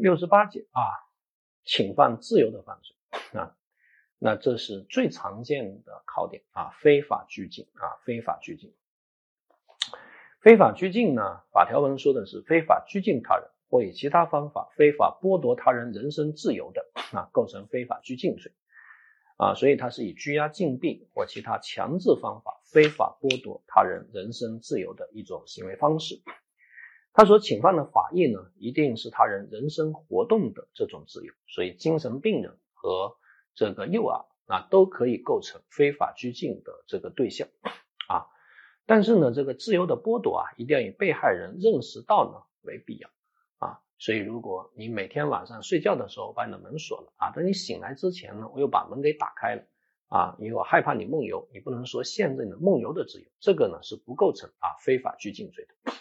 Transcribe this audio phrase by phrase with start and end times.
[0.00, 0.82] 六十八节啊，
[1.64, 3.56] 侵犯自由的犯罪啊，
[4.18, 8.74] 那这是最常见的考点啊，非法拘禁啊，非法拘禁。
[10.40, 11.22] 非法拘禁呢，
[11.52, 18.52] 法条文说的是非法拘禁他人或以其他方法非法剥夺他人人身自由的啊，构成非法拘禁罪
[19.38, 26.22] 啊，所以它是以拘押、禁闭或其他强制方法非法剥夺他人人身自由的一种行为方式。
[27.16, 33.16] 他所侵犯的法益呢，一定是他人人身活动的这种自由，所以精神病人和
[33.54, 37.48] 这个幼儿啊都可以构成非法拘禁的这个对象
[38.06, 38.28] 啊。
[38.84, 43.08] 但是呢，这个自由的剥夺啊，一定要以被害人认识到呢为必要
[43.56, 43.80] 啊。
[43.96, 49.62] 所以，如果你每天晚上睡觉的时候把你的门锁了啊，等你醒来之前呢，我又把门给打开了
[50.08, 55.94] 啊，因为我害怕你梦游，你不能说限制你的梦游的自由，这个呢是不构成啊非法拘禁罪的。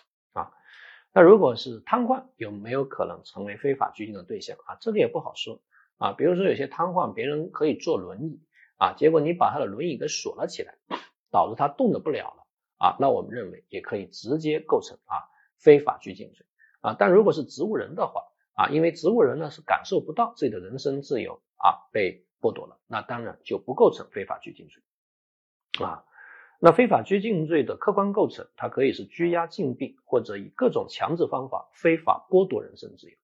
[1.15, 4.75] 那如果是瘫痪，有没有可能成为非法拘禁的对象啊？
[4.81, 5.61] 这个也不好说
[5.97, 6.11] 啊。
[6.11, 8.41] 比如说有些瘫痪，别人可以坐轮椅
[8.75, 10.75] 啊，结果你把他的轮椅给锁了起来，
[11.31, 12.45] 导致他动得不了了
[12.79, 15.23] 啊，那我们认为也可以直接构成啊
[15.57, 16.45] 非法拘禁罪
[16.81, 16.97] 啊。
[16.99, 18.21] 但如果是植物人的话
[18.55, 24.83] 啊，因为植物人呢是感受不到自己的人身自由啊被剥夺了，那当然就不构成非法拘禁罪
[25.85, 26.03] 啊。
[26.59, 33.15] 那非法拘禁罪的客观构成，它可以是拘押、禁闭，或者以各种强制方法非法剥夺人身自由。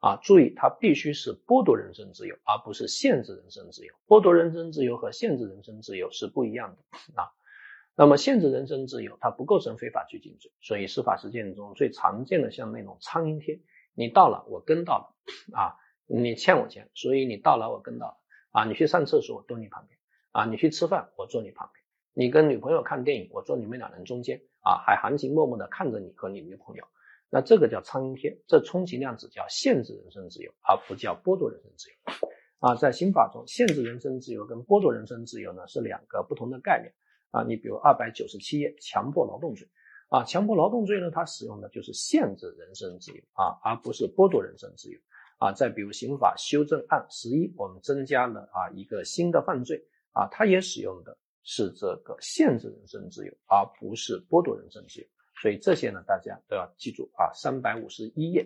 [0.00, 3.94] 啊，注意，它必须是剥夺人身自由，而不是限制人身自由。
[4.06, 7.32] 剥夺人身自由和限制人身自由是不一样的啊。
[7.96, 10.52] 那么限制人身自由，它不构成非法拘禁罪。
[10.60, 13.58] 所以司法实践中最常见的像那种苍蝇贴，
[13.94, 15.74] 你到了我跟到了啊，
[16.06, 18.16] 你欠我钱，所以你到了我跟到了
[18.52, 19.98] 啊，你去上厕所我蹲你旁边
[20.30, 21.85] 啊，你去吃饭我坐你旁边。
[22.18, 26.82] 你跟女朋友看电影，我坐你们两人中间啊，还含情脉脉的看着你和你女朋友，
[27.28, 31.96] 那这个叫苍蝇贴，这充其量只叫限制人身自由，而不叫剥夺人身自由
[32.60, 32.74] 啊。
[32.74, 36.90] 在刑法中，限制人身自由跟剥夺人身自由呢是两个不同的概念
[37.32, 37.44] 啊。
[37.46, 39.68] 你比如二百九十七页强迫劳动罪
[40.08, 44.98] 啊，强迫劳动罪呢，它使用的就是限制人身自由啊，而不是剥夺人身自由
[45.36, 45.52] 啊。
[45.52, 51.18] 再比如刑法修正案十一，我们增加了啊一个新的犯罪啊，它也使用的。
[51.48, 55.06] 是这个限制人身自由，而不是剥夺人身自由。
[55.40, 57.32] 所以这些呢，大家都要记住啊。
[57.32, 58.44] 三百五十一页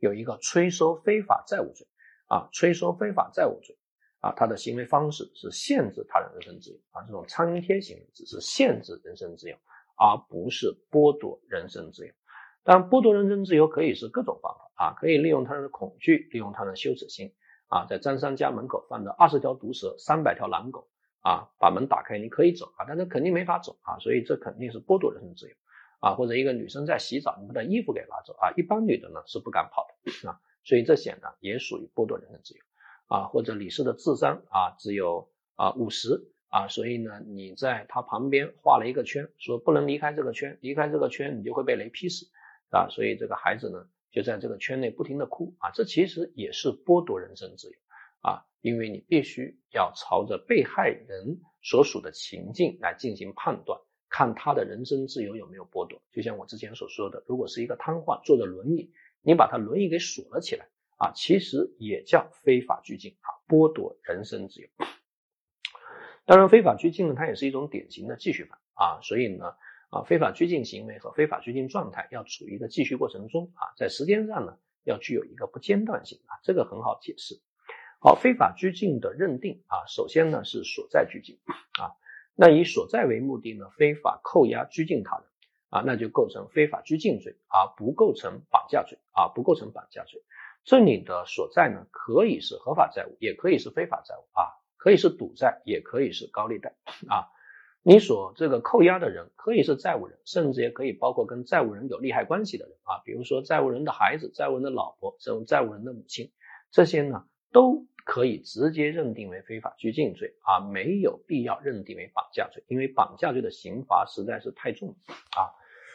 [0.00, 1.86] 有一个催收非法债务罪
[2.26, 3.78] 啊，催收非法债务罪
[4.18, 9.56] 啊，它的行为方式是限制他人人身自由啊，这种苍蝇贴行为只是限制人身自由，
[9.96, 12.12] 而不是剥夺人身自由。
[12.64, 17.32] 当然，剥夺人身自由可以是各种方法啊，可以利用他人的恐惧，利用他人的羞耻心
[17.68, 20.88] 啊，在张三家门口放着二十条毒蛇，三百条狼狗。
[21.24, 25.54] 啊，把门打开，你可以走啊，但是肯定没法走啊，所以这肯定是剥夺人身自由
[26.00, 26.14] 啊。
[26.16, 32.60] 或者一个女生在洗澡，你把她衣服给拿走啊，一般女的呢是不敢跑的啊，所以这显然也属于剥夺人身自由
[33.06, 33.24] 啊。
[33.28, 42.26] 或者李氏的智商啊只有啊五十啊，所以呢你在他旁边画了一个圈，说不能离开这个圈，离开这个圈你就会被雷劈死
[42.68, 47.74] 啊，所以这个孩子呢就在这个圈内不停的哭啊，这其实也是剥夺人身自由
[48.20, 48.44] 啊。
[48.64, 56.00] 因为你必须要朝着被害人所属的情境来进行判断，看他的人身自由有没有剥夺。
[56.10, 60.66] 就像我之前所说的，如果是一个瘫痪坐着轮椅，你把他轮椅给锁了起来
[60.96, 64.68] 啊，其实也叫非法拘禁啊，剥夺人身自由。
[66.24, 69.44] 当然，非法拘禁呢，它也是一种典型的继续犯啊，所以呢，
[69.90, 77.38] 啊，非法拘禁行为和非法拘禁状态要处于一个继续过程中啊，在时间上呢，要具有一个不间断性啊，这个很好解释。
[78.04, 81.38] 好，非法拘禁的认定啊，首先呢是所在拘禁
[81.80, 81.96] 啊，
[82.34, 85.24] 那以所在为目的呢，非法扣押拘禁他人
[85.70, 90.22] 啊，那就构成非法拘禁罪，啊不构成绑架罪啊，不构成绑架罪。
[90.64, 96.74] 这里的所在呢，可以是合法债务，也可以是非法债务啊，可以是赌债，也可以是高利贷
[97.08, 97.32] 啊。
[97.82, 106.30] 你所这个扣押的人可以是债务人，甚至也可以包括跟债务人有利害关系的人啊，比如说债务人的孩子、债务人的老婆、债务人的母亲，
[106.70, 107.86] 这些呢都。
[108.04, 114.94] 可以直接认定为非法拘禁罪啊，没有必要认定为绑架罪，因为绑架罪的刑罚实在是太重了
[115.36, 115.48] 啊。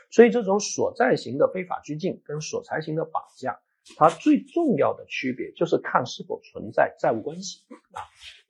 [0.09, 3.59] 所以这种所在型的非法拘禁跟所财型的绑架，
[3.95, 7.63] 它最重要的区别就是看是否存在债务关系
[7.93, 8.01] 啊，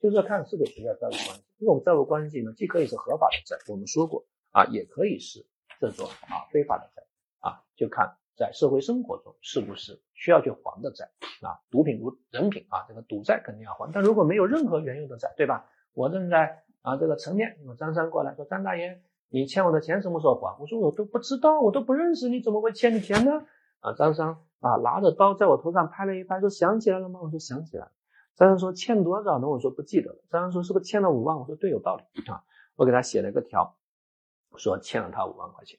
[0.02, 1.44] 就是看是否存在债务关系。
[1.60, 5.46] 这种债务关系呢，既可以是合法的债，我们说过啊，也可以是
[5.82, 7.04] 这种啊非法的债
[7.42, 8.19] 啊，就看。
[8.40, 11.04] 在社会生活中，是不是需要去还的债
[11.42, 11.60] 啊？
[11.70, 13.92] 毒品如人品啊，这个赌债肯定要还。
[13.92, 15.70] 但如果没有任何原有的债，对吧？
[15.94, 23.32] 我正在啊这个陈面，有张三过来说：“张大爷，你欠我的钱什么时候还？”我说：“我都不知道，我都不认识你，怎么会欠你钱呢？”
[23.82, 24.30] 啊，张三
[24.62, 27.20] 啊，拿着刀在我头上拍了一拍，说想起来了吗？
[27.22, 27.92] 我说想起来了。
[28.36, 29.50] 张三说欠多少呢？
[29.50, 30.24] 我说不记得了。
[30.30, 31.38] 张三说是不是欠了五万？
[31.38, 32.42] 我说对，有道理啊。
[32.78, 33.76] 我给他写了个条，
[34.56, 35.78] 说欠了他五万块钱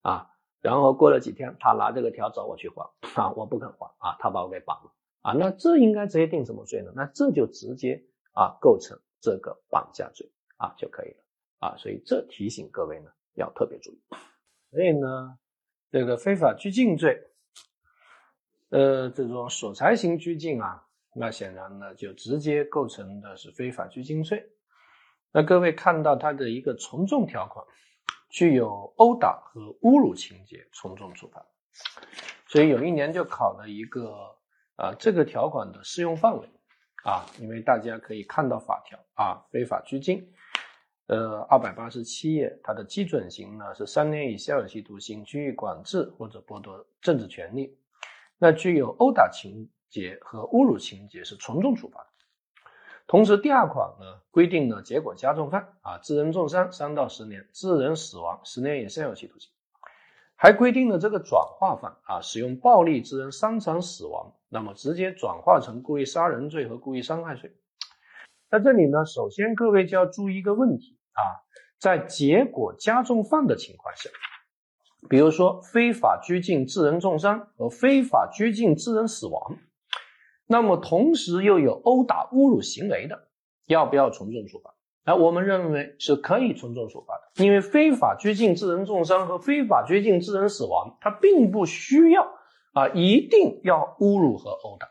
[0.00, 0.30] 啊。
[0.60, 5.32] 然后过了几天，他拿这个条找我去还啊，我不肯还啊，他把我给绑了啊。
[5.32, 6.92] 那这应该直接定什么罪呢？
[6.96, 8.02] 那这就直接
[8.32, 11.16] 啊构成这个绑架罪啊就可以了
[11.60, 11.76] 啊。
[11.76, 14.00] 所以这提醒各位呢要特别注意。
[14.72, 15.38] 所以呢，
[15.92, 17.22] 这个非法拘禁罪，
[18.70, 20.84] 呃，这种索财型拘禁啊，
[21.14, 24.44] 那显然呢就直接构成的是非法拘禁罪。
[25.30, 27.64] 那各位看到它的一个从重条款。
[28.28, 31.44] 具有殴打和侮辱情节，从重处罚。
[32.46, 34.36] 所以有一年就考了一个
[34.76, 36.48] 啊，这个条款的适用范围
[37.04, 40.32] 啊，因为大家可以看到法条啊，非法拘禁，
[41.06, 47.78] 呃，二百八十七页，它的基准刑呢是三年以下有期徒刑、拘役、管制或者剥夺政治权利。
[48.38, 52.10] 那具有殴打情节和侮辱情节是从重处罚的。
[53.08, 59.50] 同时，第二款呢规定了结果加重犯啊，致人重伤三到十年，致人死亡十年以上有期徒刑，
[60.36, 67.56] 还规定了这个转化犯啊，使用暴力致人伤残死亡，那么直接转化成故意杀人罪和故意伤害罪。
[68.50, 71.40] 在这里呢，首先各位就要注意一个问题啊，
[71.78, 74.10] 在结果加重犯的情况下，
[75.08, 79.56] 比如说非法拘禁致人重伤和非法拘禁致人死亡。
[80.48, 83.28] 那么同时又有殴打、侮辱行为的，
[83.66, 84.74] 要不要从重处罚？
[85.04, 92.22] 那我们认为是可以从重处罚的，因为非法拘禁致人重伤和非法拘禁致人死亡，它并不需要
[92.72, 94.88] 啊，一定要侮辱和殴打。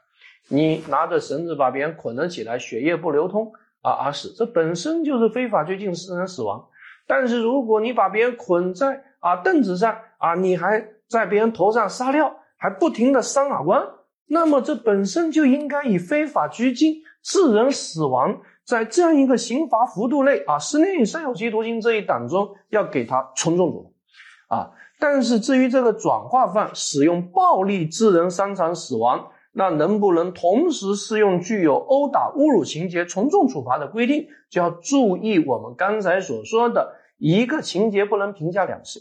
[0.50, 3.52] 你拿着绳子把别人捆了起来，血液不流通
[3.82, 6.68] 啊而死，这本身就是非法拘禁致人死亡。
[7.08, 13.97] 但是如果你把别人捆在啊凳子上啊，你还在别人头上撒尿，还不停的扇耳光。
[14.28, 23.94] 那么这本身就应该以非法拘禁致人死亡，在这样一个刑罚幅度内啊，十年以上有期徒刑这一档中，要给他从重处
[24.50, 24.72] 罚啊。
[25.00, 39.00] 但是至于这个转化犯使用暴力致人伤残死亡，那能不能同时适用具有殴打、侮辱情节从重处罚的规定，就要注意我们刚才所说的一个情节不能评价两次，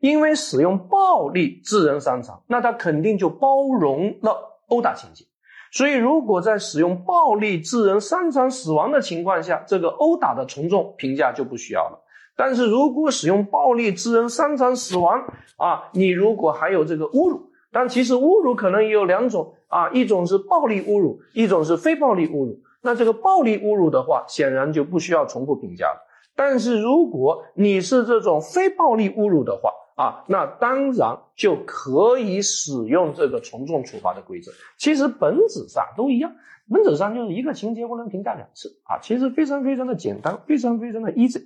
[0.00, 4.50] 因为使用暴力致人伤残，那他肯定就包容了。
[4.68, 5.24] 殴打情节，
[5.72, 12.00] 所以如果在使用暴力致人伤残死亡的情况下，这个殴打的从重评价就不需要了。
[12.36, 15.24] 但是如果使用暴力致人伤残死亡
[15.56, 22.60] 啊，你如果还有这个侮辱，但其实侮辱可能也有两种啊，一种是暴力侮辱，一种是非暴力侮辱。
[22.82, 26.00] 那这个暴力侮辱的话，显然就不需要重复评价了。
[26.36, 34.50] 但是如果你是这种非暴力侮辱的话，啊，那当然就可以使用这个从重处罚的规则。
[34.76, 36.32] 其实本质上都一样，
[36.68, 38.98] 本质上就是一个情节不能评价两次啊。
[39.00, 41.44] 其实非常非常的简单，非常非常的 easy。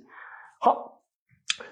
[0.59, 1.03] 好，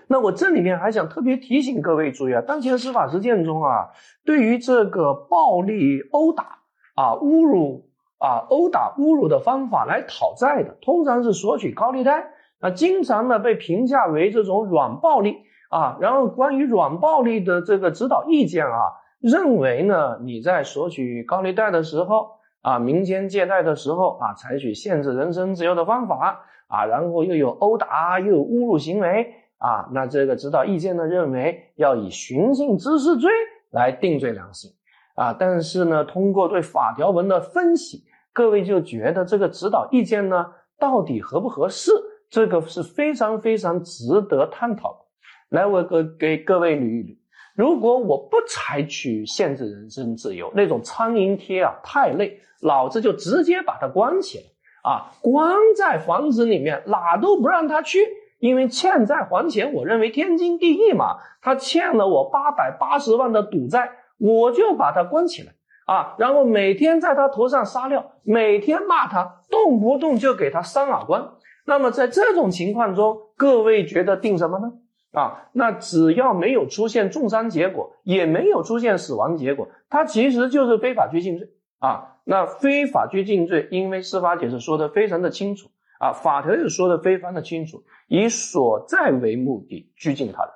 [0.05, 3.89] 那我这里面还想特别提醒各位注意啊，当前司法实践中啊，
[4.23, 6.59] 对于这个暴力殴打
[6.93, 7.89] 啊、侮辱
[8.19, 12.27] 啊、殴打侮辱的方法来讨债的，通常是索取高利贷，
[12.61, 15.37] 那经常呢被评价为这种软暴力。
[15.69, 22.31] 啊，然后关于软暴力的这个指导意见啊，认为呢，你在索取高利贷的时候
[22.61, 33.29] 啊，民间借贷的时候啊，采取限制人身自由的方法啊，然后又有殴打又有侮辱行为啊，那这个指导意见呢，认为要以寻衅滋事罪
[33.71, 34.71] 来定罪量刑
[35.15, 40.45] 啊，但是呢，通过对法条文的分析，各位就觉得这个指导意见呢，
[40.79, 41.91] 到底合不合适？
[42.29, 45.06] 这个是非常非常值得探讨的。
[45.49, 47.17] 来，我给给各位捋一捋。
[47.55, 54.43] 如果我不采取限制人身自由那种苍蝇贴啊，太累，老子就直接把他关起来
[54.83, 57.99] 啊，关在房子里面，哪都不让他去。
[58.39, 61.17] 因为欠债还钱，我认为天经地义嘛。
[61.41, 63.89] 他欠了我八百八十万的赌债，
[64.19, 65.53] 我就把他关起来
[65.87, 71.37] 啊，然后每天在他头上撒尿，每天骂他，动不动就给他扇耳光。
[71.65, 74.73] 那么在这种情况中，各位觉得定什么呢？
[75.11, 81.49] 啊，那只要没有出现重伤结果，也没有出现死亡结果，它其实就是非法拘禁罪
[81.79, 82.17] 啊。
[82.23, 90.53] 那非法拘禁罪，因为司法解释说的非常的清楚啊，法条也说的非常的清楚，以所在为目的拘禁他的，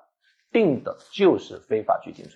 [0.52, 2.34] 定的就是非法拘禁罪。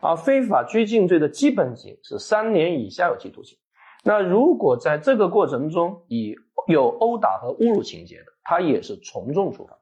[0.00, 3.58] 而非法拘禁罪的基本刑是三年以下有期徒刑。
[4.04, 6.36] 那如果在这个过程中以
[6.68, 9.76] 有殴打和侮辱情节的，他也是从重处罚。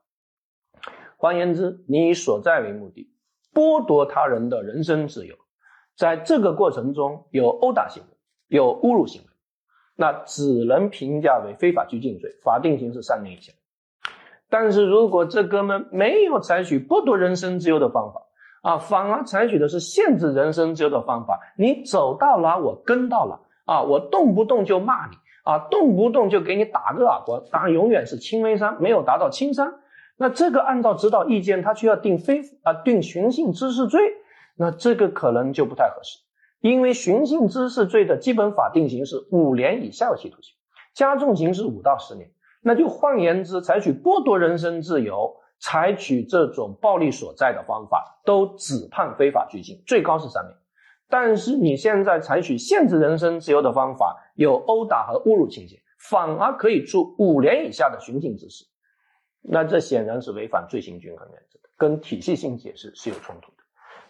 [1.16, 3.10] 换言之，你以所在为目的，
[3.54, 5.34] 剥夺他人的人身自由，
[5.96, 8.08] 在这个过程中有殴打行为，
[8.48, 9.28] 有侮辱行为，
[9.96, 13.52] 那只能评价为非法拘禁罪，法定刑是三年以下。
[14.48, 18.22] 但是如果这哥们没有采取剥夺人身自由的方法
[18.62, 29.72] 啊，反而采取的是限制人身自由的方法，你走到哪我跟到哪啊，我动不动就骂你啊，动不动就给你打个耳光，当然永远是轻微伤，没有达到轻伤。
[30.18, 34.00] 那这个按照指导意见，他需要定非啊定寻衅滋事罪，
[34.56, 36.18] 那这个可能就不太合适，
[36.60, 40.54] 因为寻衅滋事罪的基本法定刑是五年以下有期徒刑，
[40.94, 42.30] 加重刑是五到十年。
[42.62, 50.56] 那就换言之，采取剥夺人身自由、采取这种暴力所在的方法，都只判非法拘禁，最高是三年。
[51.08, 58.64] 但是你现在采取限制人身自由的方法，有殴打和侮辱情节，反而可以处五年以下的寻衅滋事。
[59.48, 63.58] 那这显然是违反罪行均衡原则的，跟体系性解释是有冲突的。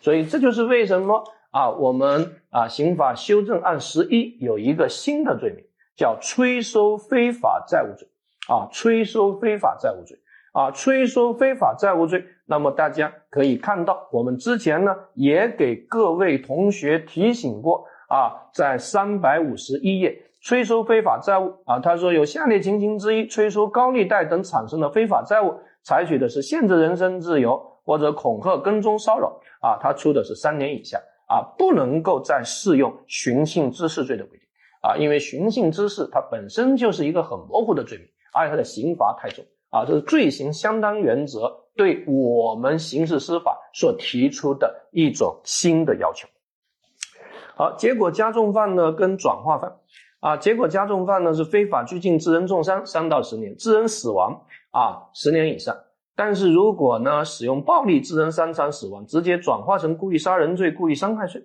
[0.00, 5.64] 所以这就是为什么啊，我们啊刑法修正案十一有一个新的罪名，
[5.97, 8.09] 叫催收非法债务罪。
[8.49, 10.16] 啊，催收非法债务罪
[10.52, 12.25] 啊，催收非法债务罪。
[12.45, 34.47] 那么大家可以看到，我们之前呢也给各位同学提醒过啊，在三百五十一页，催收非法债务啊，他说有下列情形之一，催收高利贷等产生的非法债务，采取的是限制人身自由或者恐吓、跟踪、骚扰啊，他出的是三年以下啊，不能够再适用寻衅滋事罪的规定
[34.83, 38.07] 啊，因为寻衅滋事它本身就是一个很模糊的罪名。
[38.33, 46.29] 而且它的刑罚太重啊，这是罪行相当原则对我们刑事司法所提出的一种新的要求。
[47.57, 49.75] 好，结果加重犯呢跟转化犯
[50.20, 55.76] 啊，结果加重犯呢是非法拘禁致人重伤三到十年，致人死亡啊十年以上。
[56.16, 61.44] 但是如果呢使用暴力致人伤残死亡，直接转化成故意杀人罪、故意伤害罪。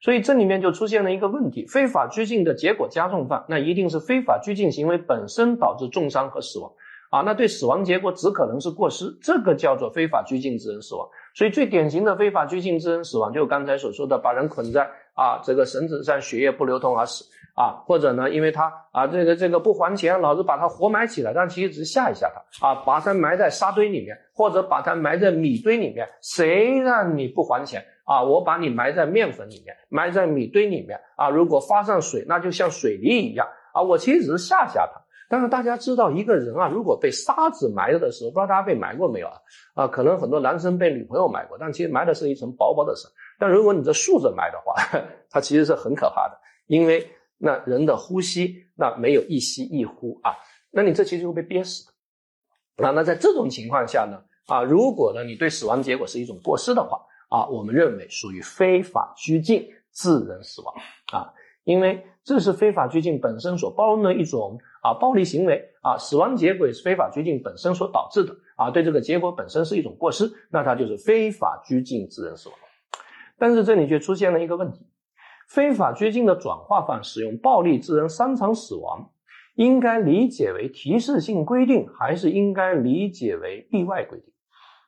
[0.00, 6.70] 所以这里面就出现了一个问题：非法拘禁的结果加重犯，那一定是非法拘禁行为本身导致重伤和死亡
[7.10, 11.08] 啊，那对死亡结果只可能是过失，这个叫做非法拘禁致人死亡。
[11.34, 17.24] 所以最典型的非法拘禁致人死亡，就刚才所说的，把人捆在啊这个绳子上，血液不流通而死
[17.54, 27.84] 啊，或者呢，因为他啊这个这个不还钱，老子把他活埋起来，但其实只是吓一吓他啊，把他埋在沙堆里面，或者把他埋在米堆里面，谁让你不还钱？
[28.04, 31.30] 啊，我把你埋在面粉里面，埋在米堆里面啊！
[31.30, 33.80] 如果发上水，那就像水泥一样啊！
[33.80, 35.00] 我其实只是吓吓他。
[35.26, 39.36] 但是大家知道，一个人啊，如果被沙子埋着的时候，不知道大家被埋过没有啊？
[39.74, 43.08] 啊，可能很多男生被女朋友埋过，但其实埋的是一层薄薄的沙。
[43.38, 44.74] 但如果你这竖着埋的话，
[45.30, 50.32] 它其实是很可怕的，因为那人的呼吸那没有一吸一呼啊，
[50.70, 51.86] 那你这其实会被憋死
[52.76, 52.86] 的。
[52.86, 57.00] 啊，那在这种情况下呢，啊，如果呢你对死亡结果是一种过失的话。
[57.30, 60.72] 啊，我们认为属于非法拘禁致人死亡
[61.12, 61.32] 啊，
[61.64, 72.58] 因为这是非法拘禁本身所包容的一种啊暴力行为啊，死亡结果也是非法拘禁本身所导致的啊，对这个结果本身是一种过失，那它就是非法拘禁致人死亡。
[73.36, 74.86] 但是这里却出现了一个问题：
[75.48, 79.10] 非法拘禁的转化犯使用暴力致人伤残死亡，
[79.54, 84.32] 应该理解为提示性规定，还是应该理解为例外规定？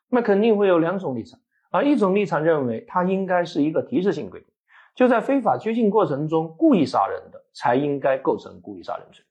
[0.08, 1.38] 那肯定会有两种立场。
[1.70, 4.48] 而一种立场认为，它应该是一个提示性规定，
[4.94, 9.24] 就在非法拘禁过程中故意杀人的，才应该构成故意杀人罪。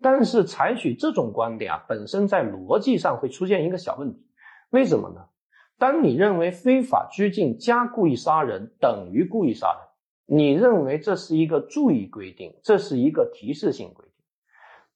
[0.00, 4.26] 但是采取这种观点啊，本身在逻辑上会出现一个小问题，
[4.70, 5.26] 为什么呢？
[5.78, 9.91] 当你认为非法拘禁加故意杀人等于故意杀人，
[10.34, 14.14] 你认为这是一个注意规定，这是一个提示性规定，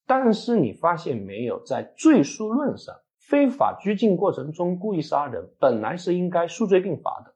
[0.07, 2.95] 但是你发现没有，在罪数论上。
[3.19, 7.35] 非法拘禁过程中故意杀人本来是应该数罪并罚的，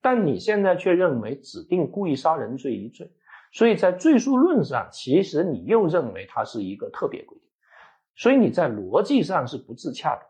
[0.00, 3.10] 但你现在却认为指定故意杀人罪一罪，
[3.50, 7.48] 所以在罪数论上，其实你又认为它是一个特别规定，
[8.14, 10.22] 所以你在逻辑上是不自洽的。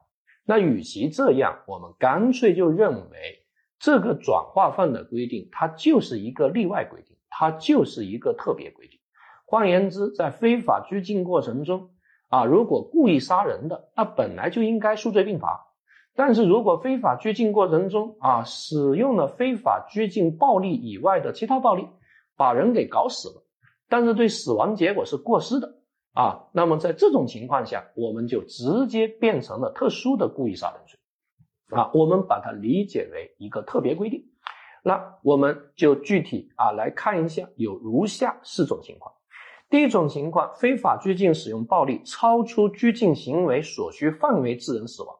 [0.47, 3.41] 那与其这样，我们干脆就认为
[3.82, 9.00] 这个转化犯的规定，它就是一个例外规定，它就是一个特别规定。
[9.44, 11.90] 换言之，在非法拘禁过程中。
[12.28, 15.66] 啊，如果故意杀人的，那本来就应该数罪并罚。
[16.14, 21.88] 但是如果非法拘禁过程中啊，使用了非法拘禁暴力以外的其他暴力，
[22.36, 23.42] 把人给搞死了，
[23.88, 25.74] 但是对死亡结果是过失的
[26.14, 30.98] 啊，那么在这种情况下，我们就直接变成了特殊的故意杀人罪
[31.73, 34.25] 啊，我们把它理解为一个特别规定。
[34.85, 39.14] 那我们就具体啊来看一下，有如下四种情况。
[39.71, 45.17] 第一种情况，非法拘禁使用暴力超出拘禁行为所需范围致人死亡，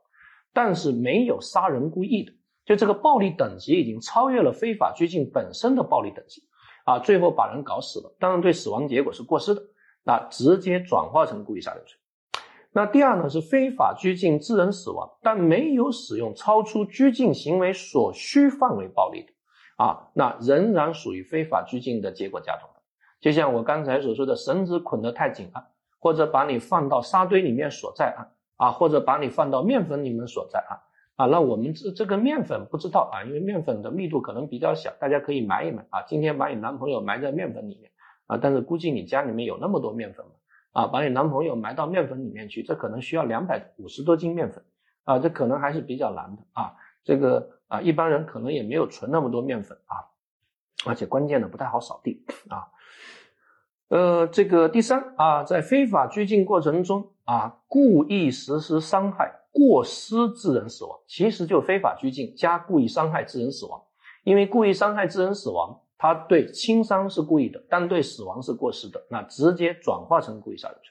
[0.53, 2.33] 但是没有杀人故意的
[2.67, 6.43] 就这个暴力等级已经超越了非法拘禁本身的暴力等级
[6.85, 9.63] 啊，最后把人搞死了，当然对死亡结果是过失的，
[10.05, 11.97] 那直接转化成故意杀人罪。
[12.75, 19.33] 那第二呢是非法拘禁致人死亡，但没有使用超出拘禁行为所需范围暴力的
[19.77, 22.81] 啊，那仍然属于非法拘禁的结果加重的。
[23.21, 25.67] 就像我刚才所说的，绳子捆得太紧了，
[25.99, 28.27] 或者把你放到沙堆里面锁在啊
[28.57, 30.81] 啊，或者把你放到面粉里面锁在啊
[31.17, 36.03] 啊，那我们这这个面粉不知道啊，因为面粉的密度可能比较小，大家可以埋一埋啊。
[36.09, 37.91] 今天把你男朋友埋在面粉里面
[38.29, 40.33] 啊，但是估计你家里面有那么多面粉吗？
[40.73, 44.65] 啊，把你男朋友埋到面粉里面去，这可能需要两百五十多斤面粉，
[45.05, 46.75] 啊，这可能还是比较难的啊。
[47.05, 50.09] 这个啊，一般人可能也没有存那么多面粉啊，
[50.87, 52.69] 而且关键的不太好扫地啊。
[53.89, 63.83] 呃，这个第三啊，在非法拘禁过程中啊，故意实施伤害、过失致人死亡，其实就非法拘禁加故意伤害致人死亡，
[64.25, 65.82] 因为故意伤害致人死亡。
[66.03, 70.91] 他对轻伤是故意的，但对死亡是过失的，那直接转化成故意杀人罪，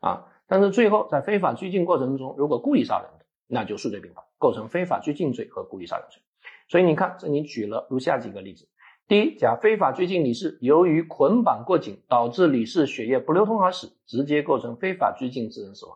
[0.00, 6.20] 啊，但是最后在非法拘禁过程中，如果故意杀人的，那就数罪并罚，构成非法拘禁罪和故意杀人罪。
[6.66, 8.66] 所以你看，这里举了如下几个例子：
[9.06, 15.94] 第一，甲非法拘禁李氏，由于捆绑过紧，导致李氏血液不流通而死，直接构成非法拘禁致人死亡；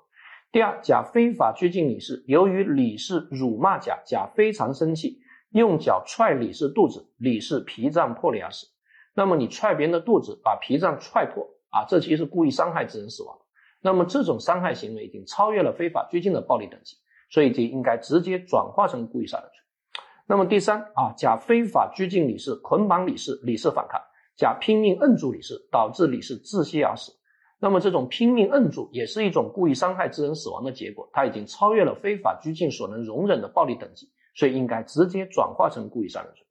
[0.53, 5.19] 第二，甲非法拘禁李氏，由于李氏辱骂甲，甲非常生气。
[5.61, 8.67] 用脚踹李氏肚子，李氏脾脏破裂而死。
[9.15, 13.39] 那么你踹别人的肚子，把脾脏踹破啊，这其实是故意伤害致人死亡。
[13.81, 16.97] 那么这种伤害行为已经超越了非法拘禁的暴力等级，
[17.31, 19.93] 所以就应该直接转化成故意杀人罪。
[20.27, 24.01] 那么第三啊，甲非法拘禁李氏，捆绑李氏，李氏反抗，
[24.37, 27.13] 甲拼命摁住李氏，导致李氏窒息而死。
[27.61, 34.09] 那么这种拼命摁住也是一种故意伤害致人死亡的结果，它已经超越了非法拘禁所能容忍的暴力等级。
[34.35, 36.45] 所以应该直接转化成故意杀人罪。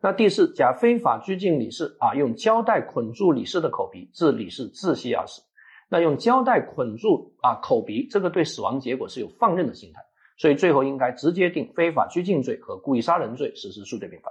[0.00, 5.42] 那第四，甲非法拘禁李氏啊，用胶带捆住李氏的口鼻，致李氏窒息而死。
[5.88, 10.00] 那用胶带捆住啊口鼻，这个对死亡结果是有放任的心态，
[10.36, 14.30] 所以最后应该直接定非法拘禁罪和故意杀人罪，实施数罪并罚。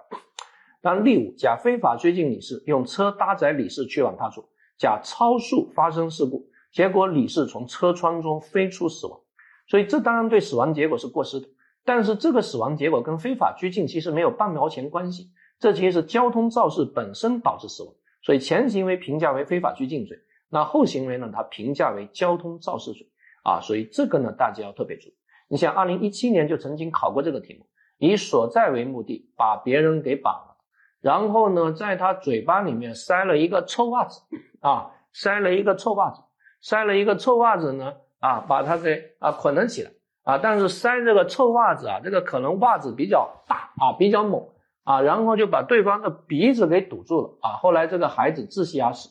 [0.81, 9.19] 那例五，甲非法拘禁李氏，用车搭载李氏去往他处，甲超速发生事故，结果李氏从车窗中飞出死亡。
[9.67, 11.47] 所以这当然对死亡结果是过失的。
[11.85, 20.17] 但是这个死亡结果跟非法拘禁其实没有半毛钱关系，这其实是交通肇事本身导致死亡，所以前行为评价为非法拘禁罪，
[20.49, 23.09] 那后行为呢，它评价为交通肇事罪
[23.43, 25.13] 啊，所以这个呢大家要特别注意。
[25.49, 27.65] 你像二零一七年就曾经考过这个题目，
[27.97, 30.57] 以所在为目的把别人给绑了，
[31.01, 34.21] 然后呢在他嘴巴里面塞了一个臭袜子
[34.61, 36.21] 啊，塞了一个臭袜子，
[36.61, 39.91] 塞了一个臭袜子呢啊，把他给啊捆了起来。
[40.23, 44.47] 啊，但是塞这个臭袜子啊，这个可能袜子比较大啊，比较猛
[44.85, 47.49] 啊，然后就把对方的鼻子给堵住了啊。
[47.57, 49.09] 后来这个孩子窒息而死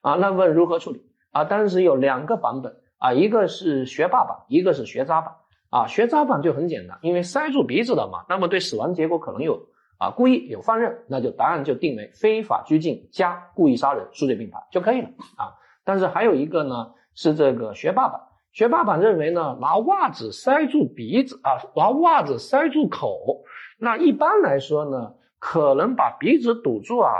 [0.00, 0.14] 啊。
[0.14, 1.44] 那问如何处理啊？
[1.44, 5.34] 当时有两个版本啊，一个是学霸版，一个是学渣版
[5.68, 5.86] 啊。
[5.86, 9.66] 学渣版就很简单，因为塞住鼻子了嘛，那么对死亡结果可能有
[9.98, 15.52] 啊故意有放任，那就答案就定为非法拘禁加故意杀人，数罪并罚就可以了啊。
[15.84, 18.22] 但是还有一个呢，是这个学霸版。
[18.58, 23.44] 学霸版认为呢，拿袜子塞住鼻子啊，拿袜子塞住口，
[23.78, 27.12] 那一般来说呢，可能把鼻子堵住啊，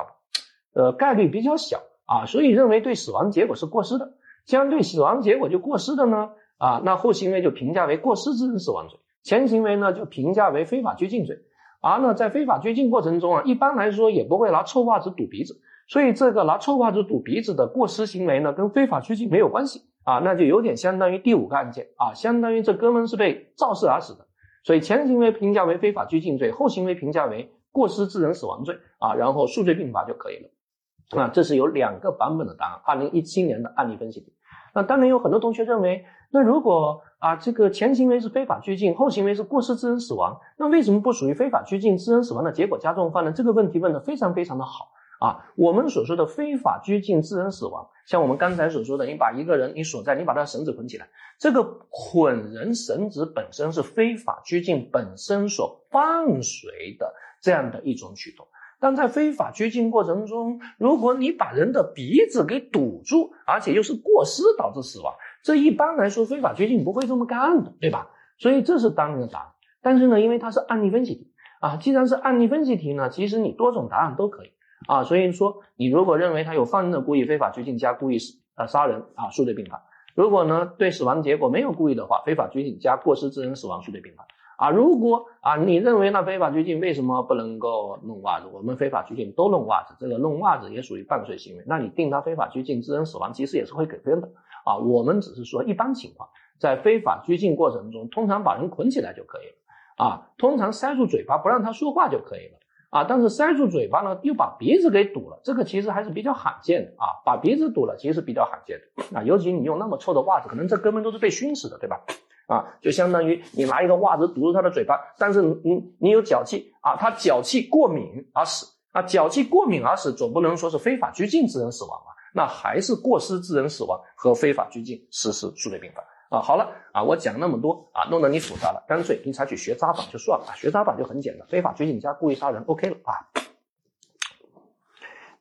[0.74, 4.14] 呃，概率比较小啊，所以认为对死亡结果是过失的。
[4.46, 11.38] 既然对死亡结果就过失的呢，啊，那后行为就评价为过失致人死亡罪，前行为呢就评价为非法拘禁罪。
[11.80, 19.82] 而呢，在非法拘禁过程中啊，一般来说也不会拿臭袜子堵鼻子，所以这个拿臭袜子堵鼻子的过失行为呢，跟非法拘禁没有关系。
[20.08, 24.26] 啊，那就有点相当于第五个案件啊，相当于这哥们是被肇事而死的，
[24.64, 31.20] 所以前行为评价为非法拘禁罪，后行为评价为过失致人死亡罪啊，然后数罪并罚就可以了。
[31.20, 34.32] 啊，这是有两个版本的答案，二零一七年的案例分析题。
[34.74, 43.32] 那当然有很多同学认为，那如果啊这个前行为是非法拘禁，后行为是过失致人死亡，那为什么不属于非法拘禁致人死亡的结果加重犯呢？
[43.32, 44.88] 这个问题问的非常非常的好。
[45.20, 58.46] 啊，我们所说的非法拘禁致人死亡，像我们刚才所说的，你把一个人你锁在，你把他的绳子捆起来，这个捆人绳子本身是非法拘禁本身所伴随的这样的一种举动。
[58.80, 68.08] 但在非法拘禁过程中，如果你把人的鼻子给堵住，而且又是过失导致死亡，这一般来说非法拘禁不会这么干的，对吧？
[68.38, 69.46] 所以这是当然的答案。
[69.82, 74.52] 但是呢，因为它是案例分析题啊，既然是案例分析题呢，其实你多种答案都可以。
[74.86, 78.18] 啊，所以说你如果认为他有放任的故意非法拘禁加故意
[78.56, 79.82] 呃杀人啊，数罪并罚。
[80.14, 84.26] 如果呢对死亡结果没有故意的话，非法拘禁加过失致人死亡，数罪并罚。
[84.56, 88.48] 啊，如果啊你认为那非法拘禁为什么不能够弄袜子？
[88.52, 94.28] 我们非法拘禁都弄袜子，这个弄袜子也属于犯罪行为，那你定他非法拘禁致人死亡，其实也是会给分的
[94.64, 94.76] 啊。
[94.78, 102.58] 我们只是说一般情况，在非法拘禁过程中，通常把人捆起来就可以了啊，通常塞住嘴巴不让他说话就可以了。
[102.90, 107.20] 啊，但是塞住嘴巴呢，又把鼻子给堵了，这个其实还是比较罕见的啊。
[107.24, 109.22] 把鼻子堵了，其实比较罕见的啊。
[109.22, 112.00] 尤其你用那么臭的袜子，可能这哥们都是被熏死的，对吧？
[112.46, 122.16] 啊，就相当于你拿一个袜子堵住他的嘴巴，但是你你有脚气啊，他脚气过敏而死啊，脚气过敏而死，总不能说是非法拘禁致人死亡吧？
[122.32, 126.02] 那还是过失致人死亡和非法拘禁实施数罪并罚。
[126.30, 133.32] 啊，好了啊，我讲那么多啊，弄得你复杂了，干脆你采取学渣法就算了，学渣法就很简单，非法拘禁加故意杀人，OK 了啊。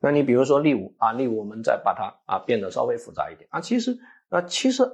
[0.00, 3.98] 那你比如说例五啊，例五我们再把它啊变得稍微复杂一点啊，其实
[4.28, 4.84] 啊其实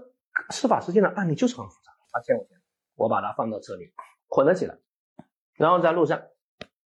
[0.51, 2.59] 司法实践的案例就是很复杂他欠我钱，
[2.97, 3.93] 我把它放到车里
[4.29, 4.77] 捆了起来，
[5.55, 6.23] 然后在路上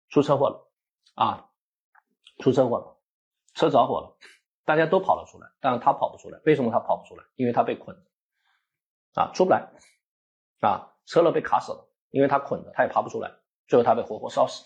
[0.10, 0.67] 出车祸了
[1.15, 1.50] 啊，
[2.39, 2.98] 出车祸了，
[3.54, 4.17] 车着火了，
[4.65, 7.24] 大家都跑了出来，但是他跑不出来，为什么他跑不出来？
[7.36, 7.96] 因为他被捆。
[9.13, 9.67] 啊，出不来，
[10.62, 13.32] 啊，车了被卡死了，因为他捆着，他也爬不出来，
[13.67, 14.65] 最后他被活活烧死。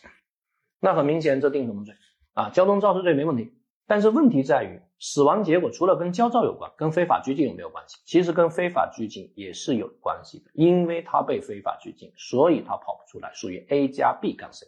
[0.80, 1.94] 那很明显，这定什么罪？
[2.34, 3.54] 啊，交通肇事罪没问题。
[3.88, 7.98] 但是问题在于，死亡结果除了跟焦躁有关，跟非法拘禁有没有关系？
[8.06, 14.66] 其实跟非法拘禁也是有关系的，因为他被非法拘禁，所以他跑不出来，属于 A 加 B 杠 C。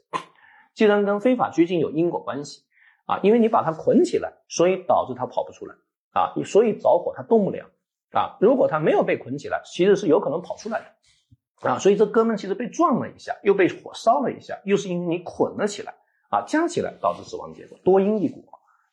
[0.73, 2.63] 既然跟非法拘禁有因果关系，
[3.05, 5.75] 啊，因为你把他捆起来，所以导致他跑不出来，
[6.11, 7.65] 啊，所以着火他动不了。
[8.13, 10.79] 啊，如果他没有被捆起来，其实是有可能跑出来
[11.61, 15.95] 的，啊，所以这哥们其实被撞了一下，又被火烧了一下，又是因为你捆了起来，
[16.29, 18.43] 啊，加起来导致死亡结果，多因一果，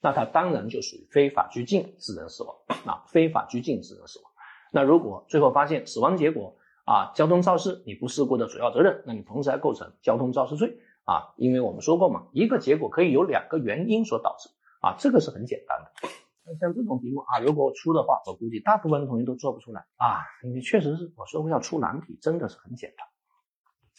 [0.00, 2.56] 那他当然就属于非法拘禁致人死亡，
[2.86, 4.30] 啊，非法拘禁致人死亡。
[4.72, 6.56] 那如果最后发现死亡结果
[6.86, 14.48] 啊，交通肇事你不事故的主要责任，那你同时还构成交通肇事罪，啊，因为我们说过嘛，一个结果可以有两个原因所导致，
[14.80, 16.08] 啊，这个是很简单的。
[16.58, 22.92] 像这种题目啊，如果我出的话，我估计大部分同学都做不出来啊，因为确实是我说过要出难题，真的是很简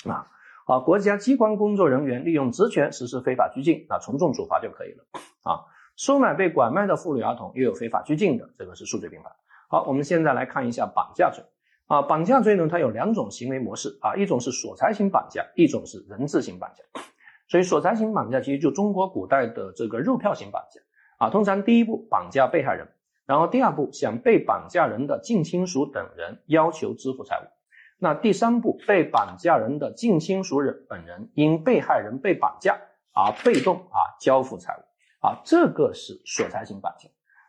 [0.04, 0.28] 单啊。
[0.66, 5.04] 好，国家机关工作人员利用职权实施非法拘禁，那从重处罚就可以了
[5.44, 5.66] 啊。
[5.98, 9.36] 收买被拐卖的妇女儿童，又有非法拘禁的，这个是数罪并罚。
[9.70, 11.44] 好，我们现在来看一下绑架罪
[11.88, 12.02] 啊。
[12.02, 16.84] 绑架罪呢，它有两种行为模式啊，一种是索财型绑架，一种是人质型绑架。
[17.48, 20.80] 所以索财型绑架其实就中国古代的这个肉票型绑架。
[21.22, 22.88] 啊，通常第一步绑架被害人，
[23.28, 27.44] 然后第二步向被绑架人的近亲属等人要求支付财物，
[28.00, 32.76] 那第三步被绑架人的近亲属人本人因被害人被绑架
[33.14, 34.82] 而被动啊交付财物
[35.24, 37.08] 啊，这个是索财型绑架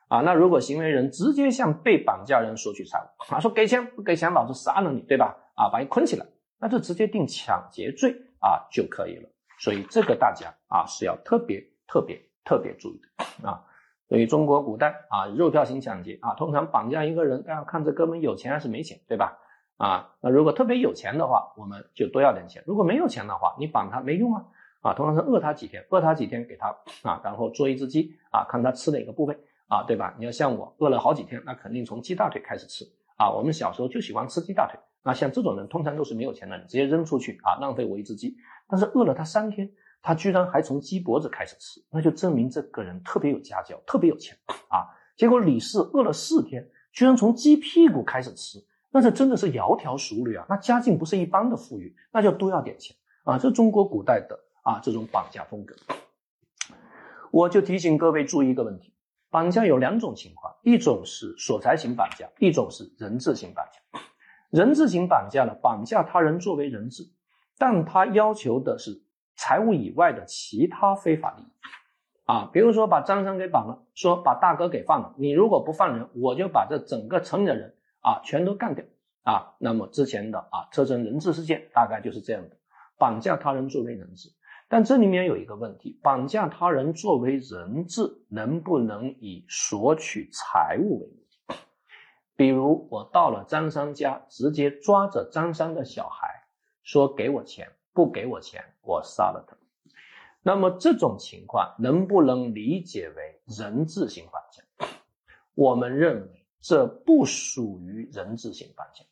[0.08, 0.20] 啊。
[0.20, 5.34] 那如果行为人直接向被绑架人索取财物啊，说给钱不给钱老子杀了你，对吧？
[5.54, 6.26] 啊，把你捆起来，
[6.60, 9.30] 那就直接定抢劫罪啊就可以了。
[9.58, 12.20] 所以这个大家啊是要特别特别。
[12.44, 13.64] 特别注意的啊，
[14.08, 19.38] 所以中国古代啊，肉票型抢劫啊，通常绑架一个人，要看这哥们有钱还是没钱，对吧？
[19.78, 24.44] 啊，那如果特别有钱的话，我们就多要点钱；如果没有钱的话，你绑他没用啊，
[24.80, 26.68] 啊，通常是饿他几天，饿他几天给他
[27.02, 29.36] 啊，然后做一只鸡啊，看他吃哪个部位
[29.68, 30.14] 啊，对吧？
[30.18, 32.84] 你要像我饿了好几天，那肯定从鸡大腿开始吃
[33.16, 33.30] 啊。
[33.30, 38.36] 我们小时候就喜欢吃鸡大腿，那像这种人通常都是没有钱的，你直接扔出去啊，浪费我一只鸡。
[38.68, 39.70] 但是饿了他三天。
[40.02, 44.36] 他居然还从鸡脖子开始吃，那就证明这个人特别有家教，特别有钱
[44.68, 44.90] 啊！
[45.16, 48.58] 结果李氏饿了四天，居然从鸡屁股开始吃，
[48.90, 50.44] 那这真的是窈窕淑女啊！
[50.48, 53.38] 那家境不是一般的富裕，那就多要点钱啊！
[53.38, 55.76] 这中国古代的啊这种绑架风格，
[57.30, 58.92] 我就提醒各位注意一个问题：
[59.30, 64.00] 绑架有两种情况，一种是索财型绑架，一种是人质型绑架。
[64.50, 67.04] 人质型绑架呢，绑架他人作为人质，
[67.56, 69.00] 但他要求的是。
[69.36, 71.46] 财务以外的其他非法利益，
[72.26, 78.84] 啊，比如说把张三给绑了，说把大哥给放了，你如果不放人，我就把这整个城里的人啊全都干掉
[79.24, 79.54] 啊。
[79.58, 82.56] 那么之前的啊车臣人质事件大概就是这样的，
[82.98, 84.28] 绑架他人作为人质。
[84.68, 91.16] 但这里面有一个问题，绑架他人作为人质能不能以索取财物为目
[91.48, 91.54] 的？
[92.36, 96.26] 比如我到了张三家，直接抓着张三的小孩，
[96.82, 97.68] 说给我钱。
[97.92, 99.56] 不给我钱，我杀了他。
[100.42, 104.86] 那么这种情况能不能理解为人质性绑架？
[105.54, 109.04] 我们认为这不属于人质性绑架，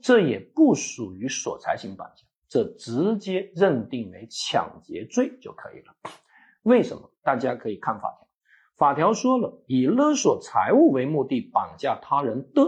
[0.00, 5.94] 这也不属于索财性绑架，这直接认定为抢劫罪就可以了。
[6.62, 7.10] 为什么？
[7.22, 8.28] 大家可以看法条，
[8.76, 12.62] 法条说了，以勒索财物为目的绑架他人的，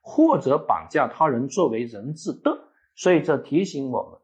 [0.00, 4.20] 或者绑架他人作为人质的，所以这提醒我们。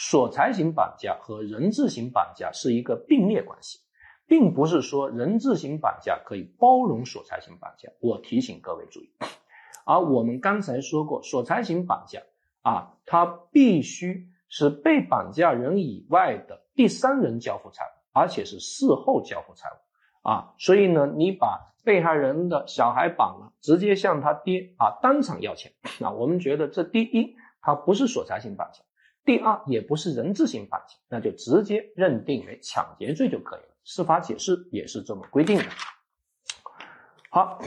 [0.00, 3.80] 索财型绑架和人质型绑架是一个并列关系，
[4.28, 7.90] 并不是说人质型绑架可以包容索财型绑架。
[7.98, 9.10] 我提醒各位注意，
[9.84, 12.22] 而我们刚才说过，索财型绑架
[12.62, 20.54] 啊，它必须是被绑架人以外的第三人交付财物，而且是事后交付财物啊。
[20.58, 27.34] 所以呢，你把被害人的小孩绑了，直接向他爹啊当场要钱啊， 我们觉得这第一。
[27.60, 28.80] 它不是索财型绑架，
[29.28, 33.74] 第二也不是人质型绑架，那就直接认定为抢劫罪就可以了。
[33.84, 35.64] 司法解释也是这么规定的。
[37.28, 37.60] 好，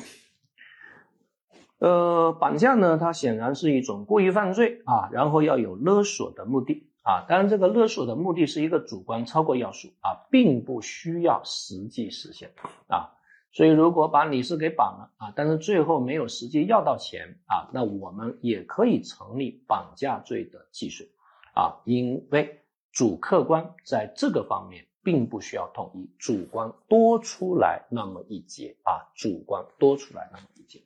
[1.77, 12.49] 呃，绑架呢，它显然是一种故意犯罪啊，然后要有勒索的目的啊，当然这个勒索的目的是一个主观超过要素啊，并不需要实际实现
[12.87, 13.11] 啊。
[13.51, 21.07] 所以，如果把李四给绑了啊，但是最后没有实际要到钱啊，那我们也可以成立绑架罪的既遂
[21.53, 22.61] 啊，因为
[22.91, 30.81] 主客观在这个方面并不需要统一，主观多出来那么一节啊，主观多出来那么一节。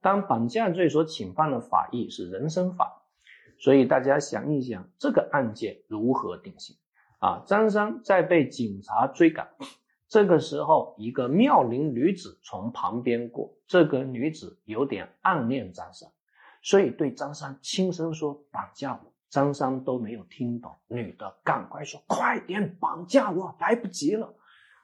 [0.00, 3.02] 当绑架罪所侵犯的法益是人身法，
[3.58, 6.76] 所以大家想一想，这个案件如何定性
[7.20, 7.44] 啊？
[7.46, 9.50] 张三在被警察追赶。
[10.08, 16.10] 这个时候，一个妙龄女子从旁边过，这个女子有点暗恋张三，
[16.62, 24.34] 所以对张三轻声说：“绑架我。”张三都没有听懂，女的赶快说：“快点绑架我，来不及了。”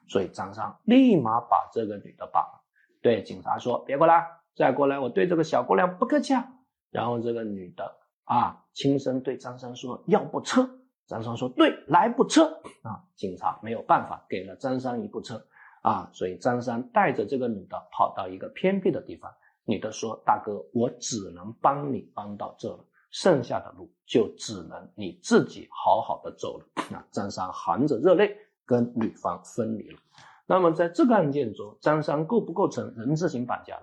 [0.09, 2.65] 所以张三立马把这个女的绑了，
[3.03, 6.49] 对警察说：“别过来，再过来，我对这个小姑娘不客气啊。”
[6.91, 10.67] 然后这个女的啊，轻声对张三说：“要部车。”
[11.07, 15.47] 张三说：“对，来部车啊！”警察没有办法，给了张三一部车
[15.83, 19.31] 啊，所以张三带着这个女的跑到一个偏僻的地方。
[19.65, 22.87] 女的说：“大哥，我只能帮你帮到这了，
[23.21, 26.65] 剩下的路就只能你自己好好的走了。
[26.89, 29.99] ”那，张三含着热泪跟女方分离了。
[30.47, 33.83] 那么在这个案件中，张三构不构成人质型绑架呢？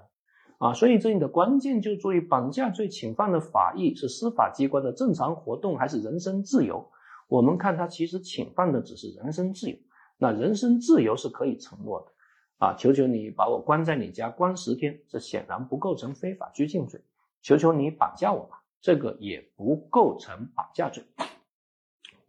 [0.59, 6.89] 啊，所以这里的关键就注意绑架罪侵犯的法益是司法机关的正常活动还是人身自由？
[7.27, 9.77] 我们看他其实侵犯的只是人身自由，
[10.17, 17.03] 那人身自由是可以承诺的，啊，求求你把我关在你家关十天，这显然不构成非法拘禁罪。
[17.41, 21.03] 求求你绑架我吧，这个也不构成绑架罪。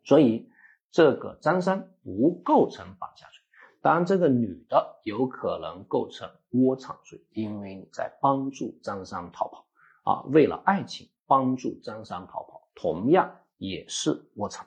[0.03, 0.49] 所以
[0.91, 3.43] 这个张三不构成绑架罪。
[3.83, 9.67] 当然，这个女的有可能构成窝藏罪，因为你在帮助张三逃跑，
[10.11, 14.67] 啊，为了爱情帮助张三逃跑，同样也是窝藏。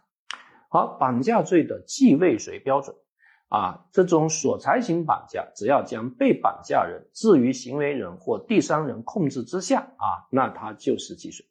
[0.70, 2.96] 好，绑架罪的既未遂标准
[3.48, 11.49] 啊，这种索财型绑架，只要将被绑架人置于行为人或第三人控制之下啊，那他就是既遂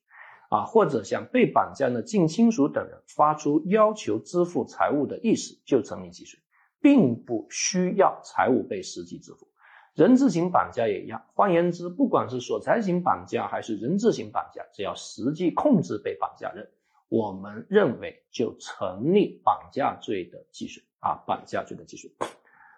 [0.48, 6.40] 啊，或者向被绑架的近亲属等人发出要求支付财物的意思，就成立既遂，
[6.80, 9.46] 并不需要财物被实际支付。
[9.94, 16.70] 人质型绑架也一样，换言之，不管是所财型绑架还是人质型绑架，只要实际控制被绑架人。
[17.08, 22.12] 我们认为就成立绑架罪的既遂啊，绑架罪的既遂。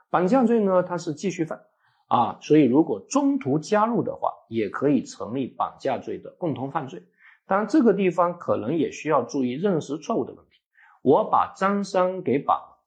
[0.09, 1.61] 绑架罪呢，它是继续犯
[2.06, 7.02] 啊，所以如果中途加入的话，也可以成立绑架罪的共同犯罪。
[7.50, 10.60] 当然，这个地方可能也需要注意认识错误的问题。
[11.02, 12.78] 我把张三给绑了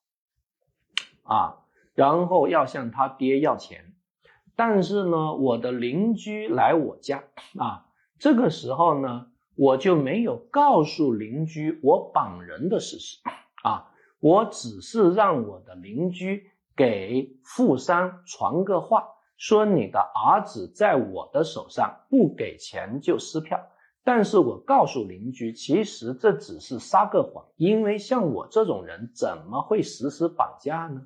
[1.24, 3.94] 啊，然后要向他爹要钱，
[4.56, 7.26] 但是呢，我的邻居来我家
[7.58, 9.28] 啊，这个时候呢。
[9.56, 13.20] 我就没有告诉邻居我绑人的事实
[13.62, 23.60] 啊，我只是让我的邻居给富商传个话，说你的儿子在我的手上不给钱就撕票。
[24.04, 31.02] 但是我告诉邻居，其实这只是撒个谎，因为像我这种人怎么会实施绑架呢？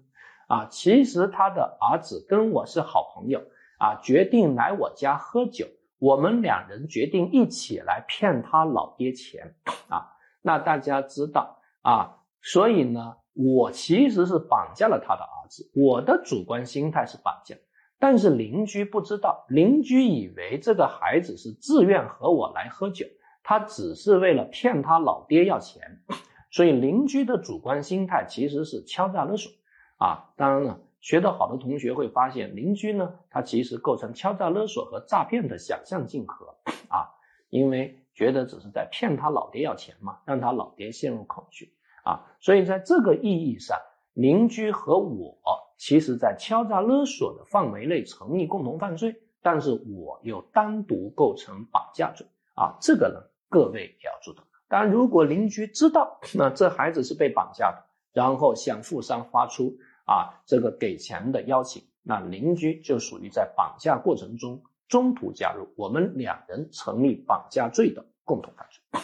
[0.47, 3.39] 啊，其实他的儿子跟我是好朋友
[3.77, 5.67] 啊，决定来我家喝酒。
[5.99, 9.55] 我们两人决定一起来骗他老爹钱
[9.89, 10.13] 啊！
[10.43, 15.67] 那大家知道啊，所以呢，我其实是绑架了他的儿子。
[15.73, 17.55] 我的主观心态是绑架，
[17.99, 23.05] 但是邻居不知道，邻居以为这个孩子是自愿和我来喝酒，
[23.43, 26.01] 他只是为了骗他老爹要钱，
[26.51, 29.51] 所以邻居的主观心态其实是敲诈勒索
[29.97, 30.33] 啊！
[30.35, 30.79] 当然了。
[30.99, 36.55] 学得好的同学会发现，邻居呢，他其实构成敲诈勒索和诈骗的想象竞合
[36.89, 37.13] 啊，
[37.49, 41.71] 因为觉得只是在骗他老爹要钱嘛，让他老爹陷入恐惧
[42.03, 43.77] 啊，所以在这个意义上，
[44.13, 45.37] 邻居和我
[45.77, 54.35] 其实在敲诈勒索的范围内成立共同犯罪，但是我又单独构成绑架罪啊，这个呢各位也要注意。
[54.67, 69.01] 当然，如果邻居知道那这孩子是被绑架的，然后向富商发出啊这个给钱的邀请，那邻居就属于在绑架过程中中途加入，我们两人成立绑架罪的共同犯罪。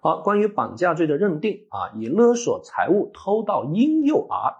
[0.00, 4.58] 好，关于绑架罪的认定啊，以勒索财物偷盗婴幼儿，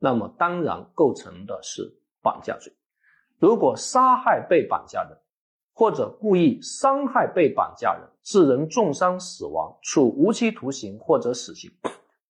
[0.00, 2.72] 那么当然构成的是绑架罪。
[3.38, 5.16] 如果杀害被绑架人，
[5.72, 11.70] 或者故意伤害被绑架人，致人重伤死亡，处无期徒刑或者死刑，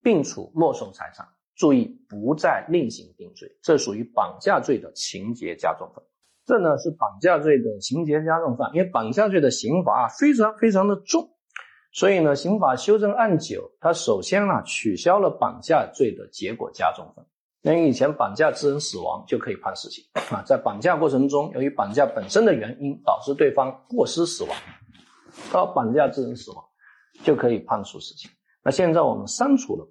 [0.02, 1.26] 并处没收财产。
[1.56, 6.04] 注意，不再另行定罪，这属于绑架罪的情节加重犯。
[6.46, 11.28] 这呢是绑架罪的情节加重犯，因为绑架罪的刑罚非常非常的重。
[11.92, 17.26] 所以呢，刑法修正案九，它首先啊取消了绑架罪的结果加重犯
[17.62, 17.74] 分。
[17.74, 24.56] 那以前绑架致人死亡就可以判死刑啊，在绑架过程中，由于绑架本身的原因导致对方过失死亡，
[25.52, 26.64] 到绑架致人死亡
[27.22, 28.30] 就可以判处死刑。
[28.62, 29.86] 那现在我们删除了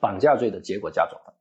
[0.00, 1.34] 绑架罪的结果加重犯，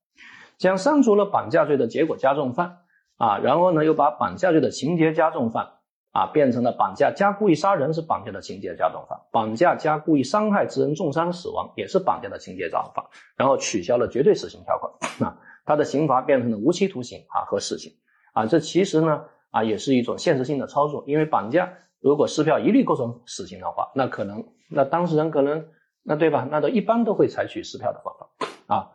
[0.58, 2.80] 将删除了绑架罪的结果加重犯
[3.17, 5.77] 啊，然后呢又把绑架罪的情节加重犯。
[6.17, 17.93] 啊，变成了绑架加故意杀人是绑架的情节加重犯，绑架加故意伤害致人重伤死亡也是绑架的情节加重犯，然后取消了绝对死刑条款，啊，他的刑罚变成了无期徒刑啊和死刑，
[18.34, 25.67] 啊，这其实呢啊也是一种现实性的操作，因为绑架如果撕票一律构成死刑的话，那可能那当事人可能
[26.01, 28.75] 那对吧，那都一般都会采取撕票的方法。
[28.75, 28.89] 啊。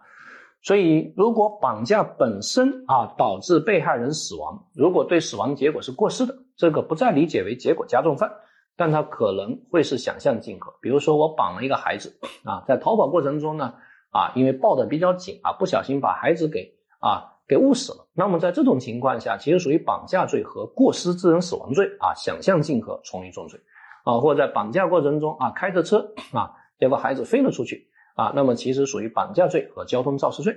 [0.63, 8.31] 所以，如果绑架本身啊导致被害人死亡，如果对死亡结果是过失的，这个不再理解为结果加重犯，
[8.77, 10.73] 但它可能会是想象竞合。
[10.81, 13.75] 比如说，我绑了一个孩子啊，在逃跑过程中呢
[14.11, 18.07] 啊，因为抱得比较紧啊，不小心把孩子给啊给误死了。
[18.15, 23.59] 那么在这种情况下，其实属于绑架罪和过失致人死亡罪啊，想象竞合从一重罪
[24.05, 27.89] 啊，或者在绑架过程中啊开着车啊，结果孩子飞了出去。
[28.15, 30.57] 啊，那么其实属于绑架罪和交通肇事罪。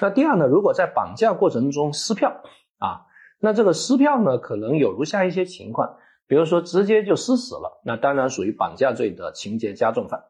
[0.00, 2.42] 那第二呢，如果在绑架过程中撕票
[2.78, 3.06] 啊，
[3.38, 10.24] 那这个撕票呢，可能有如下一些情况，比如说直接就撕死了，那当然属于绑架罪的情节加重犯。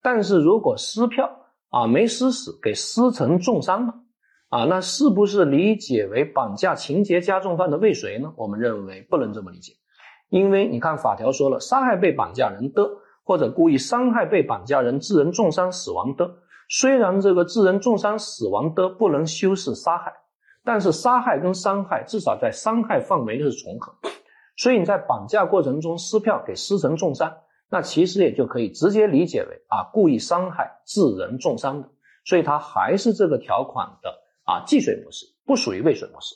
[0.00, 3.94] 但是如果撕票啊没撕死，给撕成重伤了
[4.48, 8.32] 啊，那是不是理解为绑架情节加重犯的未遂呢？
[8.36, 9.74] 我们认为不能这么理解，
[10.28, 13.01] 因为你看法条说了，杀害被绑架人的。
[13.24, 16.28] 或者故意伤害被绑架人，致人重伤死亡的，
[16.68, 20.12] 虽然这个致人重伤死亡的不能修饰杀害，
[20.64, 23.94] 但是杀害跟伤害至少在伤害范围是重合，
[24.56, 27.32] 所以你在绑架过程中撕票给撕成重伤，
[27.70, 31.88] 那其实也就可以直接理解为啊故意伤害致人重伤的，
[32.24, 34.10] 所以它还是这个条款的
[34.44, 36.34] 啊既遂模式，不属于未遂模式。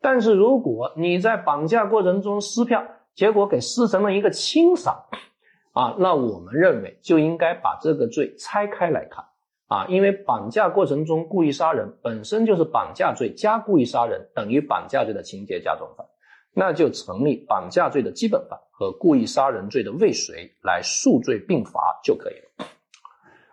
[0.00, 2.82] 但是如果你在绑架过程中撕票，
[3.14, 5.04] 结果给撕成了一个轻伤。
[5.74, 9.24] 啊，那我们认为就应该把这个罪拆开来看
[9.66, 16.06] 啊，因为绑架过程中故意杀人本身就是绑架罪加故意杀人等于绑架罪的情节加重犯，
[16.54, 22.66] 那就成立绑架罪的基本犯和故意杀人罪的未遂来数罪并罚就可以了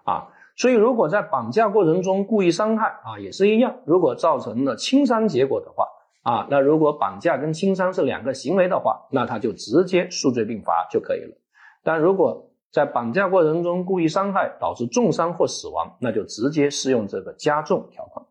[0.03, 0.27] 啊。
[0.55, 5.87] 所以如果在绑架过程中故意伤害啊，也是一样，如果造成了轻伤结果的话
[6.21, 11.35] 啊，那如果绑架跟轻伤是两个行为的话，那他就直接数罪并罚就可以了。
[11.83, 18.25] 但如果在绑架过程中故意伤害导致重伤或死亡，那就直接适用这个加重条款。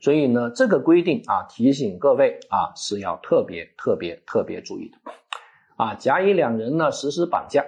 [0.00, 4.98] 所以呢，这个规定啊，提醒各位啊是要特别特别特别注意的。
[5.76, 7.64] 啊，甲乙两人呢实施绑架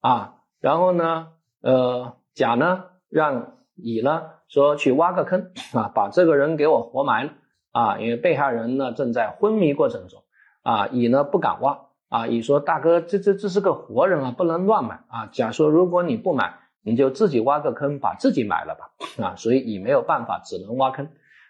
[0.00, 1.28] 啊，然后呢，
[1.62, 7.32] 呃，甲呢让乙呢说去挖个坑啊，把这个人给我活埋了
[7.70, 10.22] 啊，因为被害人呢正在昏迷过程中
[10.62, 11.85] 啊，乙呢不敢挖。
[12.08, 18.90] 啊，乙说：“大哥，这这这是个活人啊，不能乱买啊。”甲说：“如果你不买，你就自己挖个坑，把自己埋了吧。”
[19.24, 21.08] 啊，所以乙没有办法，只能挖坑。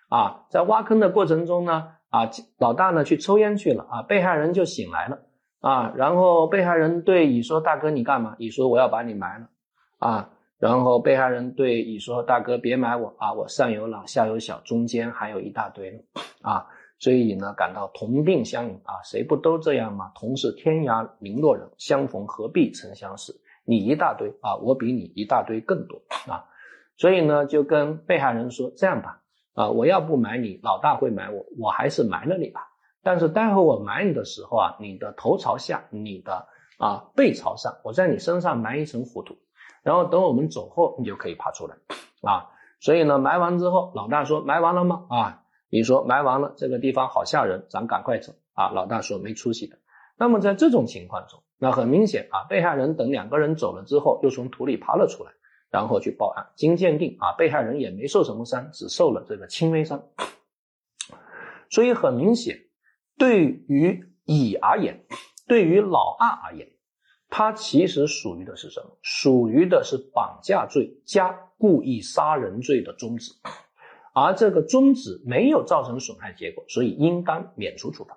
[0.08, 5.18] 啊，在挖坑的过程中呢，啊，老大呢去抽烟去了啊，被害人就醒来了
[5.60, 9.48] 啊，然后被害人对乙说：“大哥，你干嘛？”乙说：“我要把你埋了。”
[9.98, 15.98] 啊，然后被害人对乙说：“大哥，别埋我啊，我上有老，下有小，中间还有一大堆呢
[16.40, 16.66] 啊。”
[16.98, 20.10] 所以呢，感到同病相怜啊，谁不都这样吗？
[20.14, 23.34] 同是天涯沦落人，相逢何必曾相识。
[23.64, 26.46] 你一大堆啊，我比你一大堆更多啊。
[26.96, 29.20] 所以呢，就跟被害人说这样吧，
[29.52, 32.62] 啊，我要不埋你，老大会埋我，我还是埋了你吧。
[33.02, 36.46] 但是待会我埋你的时候啊，你的头朝下，你的
[36.78, 39.36] 啊背朝上，我在你身上埋一层糊土，
[39.82, 41.76] 然后等我们走后，你就可以爬出来
[42.22, 42.48] 啊。
[42.80, 45.04] 所以呢，埋完之后，老大说埋完了吗？
[45.10, 45.42] 啊。
[45.68, 48.70] 你说埋完了，这个地方好吓人，咱赶快走啊！
[48.70, 49.78] 老大说没出息的。
[50.16, 55.32] 那么在这种情况中，那很明显啊，被害人等两个人走了之后，又从土里爬了出来，
[55.70, 56.46] 然后去报案。
[56.54, 60.04] 经鉴定啊，被害人也没受什么伤，只受了这个轻微伤。
[61.68, 62.58] 所以很明显，
[63.18, 65.04] 对于乙而言，
[65.48, 66.68] 对于老二而言，
[67.28, 68.96] 他其实属于的是什么？
[69.02, 73.32] 属于的是绑架罪加故意杀人罪的中止，
[74.18, 78.16] 而这个中止没有造成损害结果，所以应当免除处罚。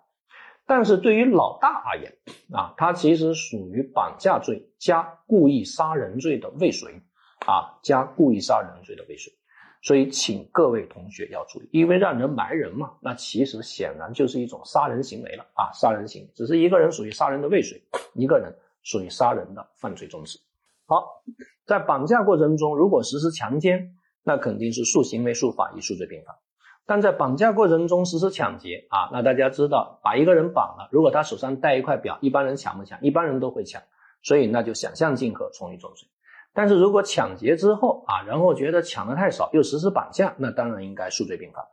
[0.65, 2.13] 但是对于老大而言，
[2.53, 7.01] 啊，他其实属于绑架罪加故意杀人罪的未遂，
[7.45, 9.33] 啊，加故意杀人罪的未遂。
[9.81, 17.81] 所以，请各位同学要注意，因为让人埋人嘛，那其实显然就是一种杀人行为了啊，杀人行为，只是一个人属于杀人的未遂，
[18.13, 20.39] 一个人属于杀人的犯罪中止。
[20.85, 21.23] 好，
[21.65, 23.95] 在绑架过程中，如果实施强奸，
[24.29, 26.37] 那肯定是数行为数法益数罪并罚。
[26.85, 33.01] 但在绑架过程中实施抢劫啊，那大家知道，把一个人绑了，如果他手上带一块表，一般人抢不抢？
[33.01, 33.81] 一般人都会抢，
[34.21, 36.07] 所以那就想象竞合，从一重罪。
[36.53, 41.67] 但是如果抢劫之后啊，然后觉得抢的太少，又实施绑架，那当然应该数罪并罚。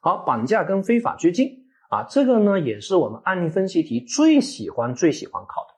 [0.00, 5.75] 好，绑架跟非法拘禁啊，这个呢也是我们案例分析题最喜欢最喜欢考的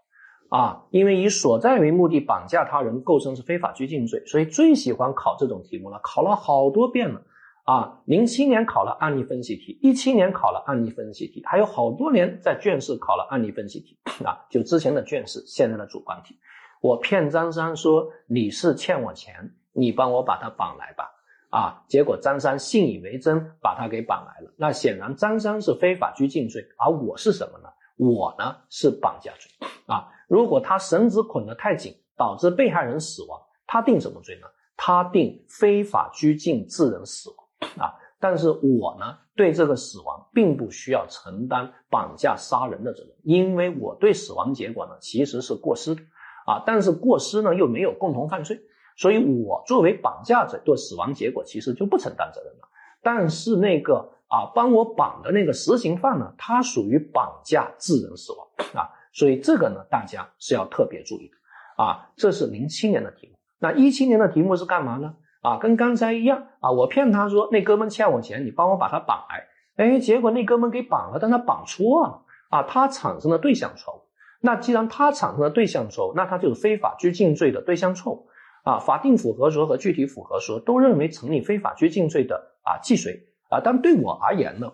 [0.48, 7.22] 啊，因为以所在为目的绑架他人构成是非法拘禁罪，所以最喜欢考这种题目了，考了好多遍了
[7.64, 8.00] 啊。
[8.06, 16.38] 零七年考了案例分析题，一七年考了案例分析题，还有好多年在卷试考了案例分析题啊，就之前的卷试，现在的主观题。
[16.80, 21.10] 我骗张三说你是欠我钱，你帮我把他绑来吧。
[21.50, 24.52] 啊，结果张三信以为真，把他给绑来了。
[24.56, 27.68] 那显然张三是非法拘禁罪，而我是什么呢？
[27.96, 29.50] 我呢是绑架罪。
[29.86, 34.46] 啊，如果他绳子捆得太紧，导致被害人死亡，他定什么罪呢？
[34.76, 37.38] 他定非法拘禁致人死亡。
[37.78, 46.02] 啊，但是我呢对这个死亡并不需要承担绑架杀人的责任，因为我对死亡结果呢其实是过失的。
[46.46, 48.58] 啊，但是过失呢又没有共同犯罪，
[48.96, 52.68] 所以我作为绑架者对死亡结果其实就不承担责任了。
[53.02, 58.88] 但是那个啊帮我绑的那个实行犯呢，他属于绑架致人死亡啊，
[59.18, 62.08] 所以这个呢大家是要特别注意的啊。
[62.16, 65.16] 这是零七年的题目，那一七年的题目是干嘛呢？
[65.42, 74.00] 啊，跟刚才一样啊，我骗他说那哥们欠我钱，你帮我把他绑来，哎，结果那哥们给绑了，但他绑错了啊，他产生了对象错误。
[74.40, 78.28] 那既然他产生了对象错误，那他就是非法拘禁罪的对象错误
[78.62, 78.78] 啊。
[78.78, 84.72] 法定符合说和具体符合说都认为成立非法拘禁罪的啊既遂啊，但对我而言呢，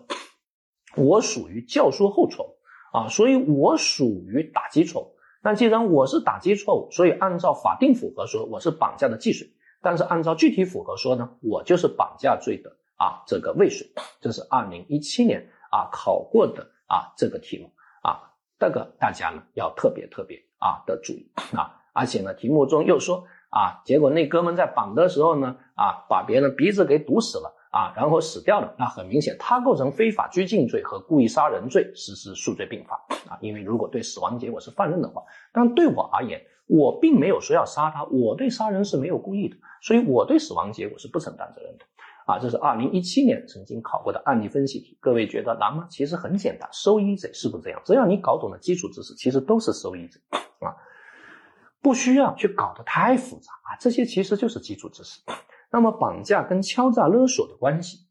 [0.95, 2.54] 我属于教唆后错误
[2.95, 5.15] 啊，所以我属于打击错误。
[5.43, 9.49] 那既然我是打击错误，所以按照法定符合说我是绑架的既遂，
[9.81, 13.85] 但是按照具体符合说呢，我就是绑架罪的啊这个未遂。
[14.21, 17.71] 这是二零一七年啊考过的啊这个题目
[18.01, 18.31] 啊。
[18.57, 32.95] 这个大家呢要特别特别啊的注意啊，而且呢题目中又说啊，结果那哥们在绑的时候呢啊，把别人鼻子给堵死了啊，然后死掉了，那很明显他构成非法拘禁罪和故意杀人罪，实施数罪并罚
[33.27, 35.21] 啊，因为如果对死亡结果是放任的话，
[35.51, 41.83] 但对我而言，我并没有说要杀他，我对杀人是没有故意的，所以我对死亡结果是不承担责任的。
[42.25, 45.85] 啊，这是二零一七年曾经考过的案例分析题，各位觉得难吗？
[45.89, 47.81] 其实很简单，so easy，是不是这样？
[47.83, 50.17] 只要你搞懂了基础知识，其实都是 so easy
[50.59, 50.73] 啊，
[51.81, 55.19] 不需要去搞得太复杂啊，这些其实就是基础知识。
[55.75, 58.07] 那么绑架跟敲诈勒索的关系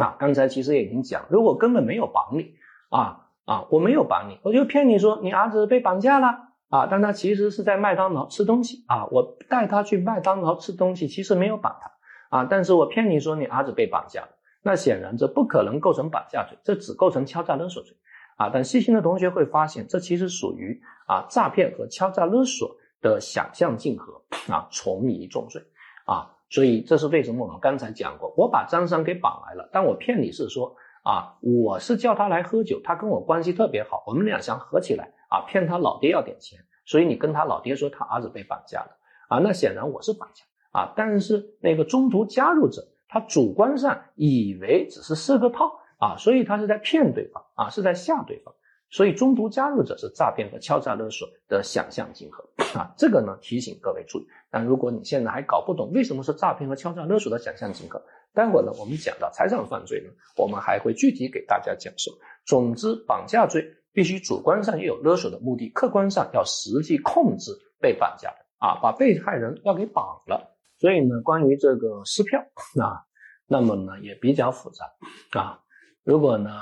[0.00, 2.54] 啊，刚才其实也已经讲，如果根本没有绑你
[2.88, 6.28] 啊啊，我没有绑你，我就骗你说你儿子被绑架了
[6.70, 11.90] 啊，但他其实是在麦当劳吃东西啊，我带他去麦当劳吃东西，其实没有绑他。
[12.28, 12.46] 啊！
[12.50, 14.28] 但是我骗你说你儿子被绑架了，
[14.62, 17.94] 那显然这不可能构成绑架罪，这只构成敲诈勒索罪。
[18.36, 18.50] 啊！
[18.52, 24.22] 但细心的同学会发现，这其实属于啊诈骗和敲诈勒索的想象竞合
[24.52, 25.62] 啊，从一重罪
[26.04, 26.32] 啊。
[26.48, 38.96] 所以这是为什么我们刚才讲过，我把张三给绑来了，但我骗你是说啊，我是叫他来喝酒，他跟我关系特别好，我们俩想合起来啊，骗他老爹要点钱，所以你跟他老爹说他儿子被绑架了
[39.28, 40.44] 啊，那显然我是绑架。
[40.72, 48.54] 啊，但是那个中途加入者，他主观上以为只是设个套啊，所以他是在骗对方啊，是在吓对方，
[48.88, 54.26] 所以中途加入者是诈骗和敲诈勒索的想象竞合啊，这个呢提醒各位注意。
[54.50, 58.00] 但如果你现在还搞不懂为什么是诈骗和敲诈勒索的想象竞合，
[58.32, 62.12] 待会儿呢我们讲到财产犯罪呢，我们还会具体给大家讲授。
[62.46, 70.56] 总之，绑架罪必须主观上也有勒索的目的，客观上要实际控制被绑架的啊，把被害人要给绑了。
[70.78, 72.40] 所以呢，关于这个撕票
[72.80, 73.02] 啊，
[73.46, 75.58] 那么呢也比较复杂啊。
[76.04, 76.60] 如果呢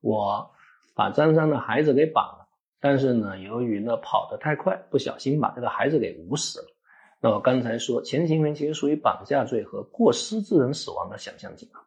[0.00, 0.50] 我
[1.02, 2.46] 把张三的孩子给绑了
[2.80, 6.66] 但是呢，由于呢跑得太快，不小心把这个孩子给捂死了。
[7.20, 11.82] 那我刚才说前行为其实属于绑架罪和过失致人死亡的想象竞啊。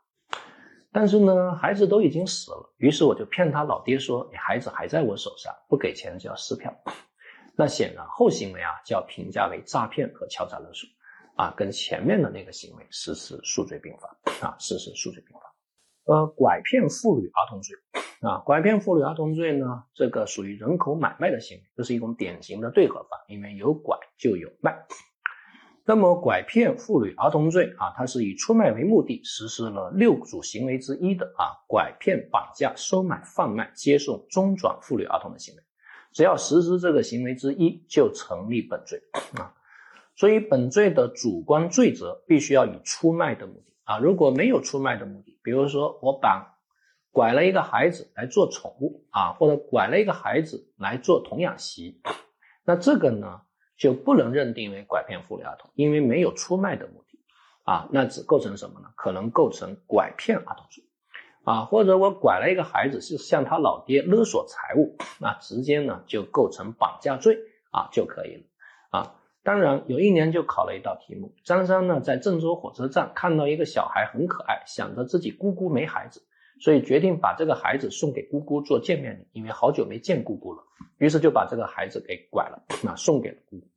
[0.91, 6.73] 但是呢，孩子都已经死了，于是我就骗他老爹说，你孩子还在我手上，不给钱就要撕票。
[7.55, 10.89] 那显然后行为啊，就要评价为诈骗和敲诈勒索
[11.37, 15.44] 啊，跟前面的那个行为实施数罪并罚啊，实施数罪并罚。
[16.05, 17.75] 呃，拐骗妇女儿童罪
[18.21, 24.85] 啊，拐骗妇女儿童罪呢，这个属于人口买卖的行为，这是一种典型的对合法，因为有拐就有卖。
[25.87, 35.61] 那么，拐骗妇女儿童罪啊，它是以出卖为目的，实施了六组行为之一的啊，拐骗、绑架、收买、贩卖、接送、中转妇女儿童的行为，
[36.11, 38.99] 只要实施这个行为之一，就成立本罪
[39.37, 39.53] 啊。
[40.15, 46.57] 所以，本罪的主观罪责必须要以出卖的目的啊，如果没有出卖的目的，比如说我把
[47.11, 52.01] 拐了一个孩子来做宠物啊，或者拐了一个孩子来做童养媳，
[52.65, 53.41] 那这个呢？
[53.77, 57.19] 就不能认定为拐骗妇女儿童，因为没有出卖的目的，
[57.65, 58.87] 啊，那只构成什么呢？
[58.95, 60.81] 可能构成拐骗儿童罪，
[61.43, 67.37] 啊，或者我拐了一个孩子是向他老爹勒索财物，那直接呢就构成绑架罪
[67.69, 68.43] 啊就可以了，
[68.91, 69.15] 啊，
[69.45, 76.23] 当然有一年就考了一道题目，张三呢在郑州火车站看到一个小孩很可爱，想着自己姑姑没孩子。
[76.57, 80.63] 所以决定把这个孩子送给姑姑做见面礼，因为好久没见姑姑了，
[80.97, 83.67] 于是就把这个孩子给拐了，那送给了姑姑。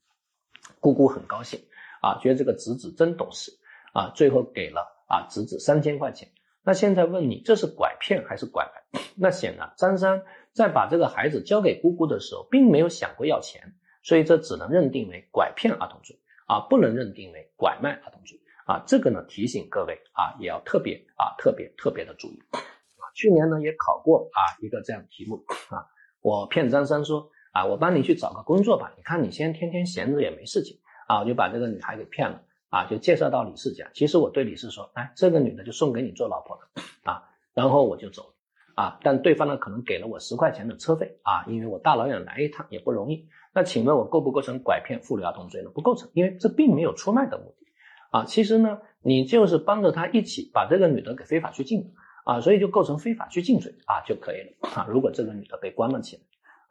[0.79, 1.61] 姑姑很高兴
[2.01, 3.51] 啊，觉得这个侄子真懂事
[3.93, 6.29] 啊，最后给了啊侄子三千块钱。
[6.62, 9.01] 那现在问你，这是拐骗还是拐卖？
[9.16, 13.75] 那显然张三在把这个孩子交给姑姑的时候，并没有想过要钱，
[14.09, 18.41] 所以这只能认定为拐骗儿童罪啊，不能认定为拐卖儿童罪。
[18.65, 23.05] 啊，这个呢提醒各位啊，也要特别啊，特别特别的注意啊。
[23.15, 25.85] 去年呢也考过啊一个这样的题目啊，
[26.23, 32.41] 我骗张三说啊，我帮你去找个工作吧，你看你现在天天闲着也没事情啊，我就把这个女孩给骗了
[32.71, 33.91] 啊，就介绍到李四家。
[33.93, 36.63] 其实我对李四说，哎，这个女的就送给你做老婆了
[37.05, 38.35] 啊，然后我就走了
[38.75, 43.29] 啊，但对方呢可能给了我十块钱的车费啊，因为我大老远来一趟也不容易。
[43.59, 45.71] 那请问我构不构成拐骗妇女儿童罪呢？
[45.75, 47.67] 不构成，因为这并没有出卖的目的。
[48.13, 51.93] 啊，其实呢，你就是帮着他一起把这个女的给非法拘禁
[52.25, 54.87] 啊，所以就构成非法拘禁罪啊就可以了啊。
[54.89, 56.23] 如果这个女的被关了起来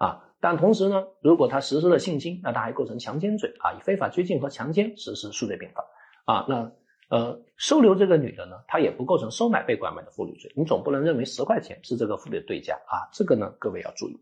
[0.08, 5.84] 啊，但同时呢，如果他实施了性侵，那他还构成强奸罪啊，以非法拘禁和强奸实施数罪并罚
[6.24, 6.46] 啊。
[6.48, 6.72] 那
[7.10, 14.18] 呃，收留这个女的呢，她也不构成收买被拐卖的妇女罪，你总不能认为十块钱是这个妇女的对价啊，这个呢，各位要注意。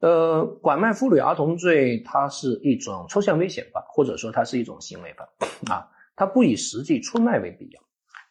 [0.00, 5.28] 呃，拐卖妇女儿童罪，它是一种抽象危险犯，或者说它是一种行为犯
[5.70, 7.80] 啊，它不以实际出卖为必要，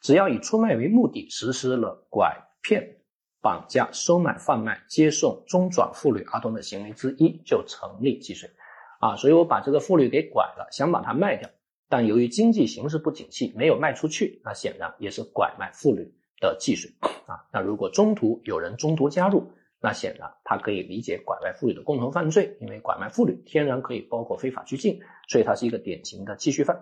[0.01, 2.97] 只要以出卖为目的实施了拐骗、
[3.39, 8.49] 绑架、收买、贩卖、接送、中转妇女儿童的行为之一，就成立既遂
[8.99, 9.15] 啊。
[9.15, 11.47] 所以我把这个妇女给拐了，想把她卖掉，
[11.87, 16.11] 但由于经济形势不景气，没有卖出去，那显然也是拐卖妇女
[16.41, 16.89] 的既遂
[17.27, 17.45] 啊。
[17.53, 19.51] 那如果中途有人中途加入，
[19.81, 24.99] 那显然，他可以理解拐卖妇女的共同犯罪，因为拐卖妇女天然可以包括非法拘禁，
[25.29, 26.77] 所以它是一个典型的继续犯。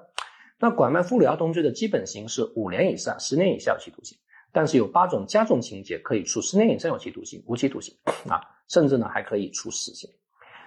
[0.60, 4.18] 那拐卖妇女儿童罪的基本刑是五年以上十年以下有期徒刑，
[4.52, 7.94] 但是有八种加重情节可以处十年以上有期徒刑、无期徒刑
[8.28, 10.10] 啊，甚至呢还可以处死刑。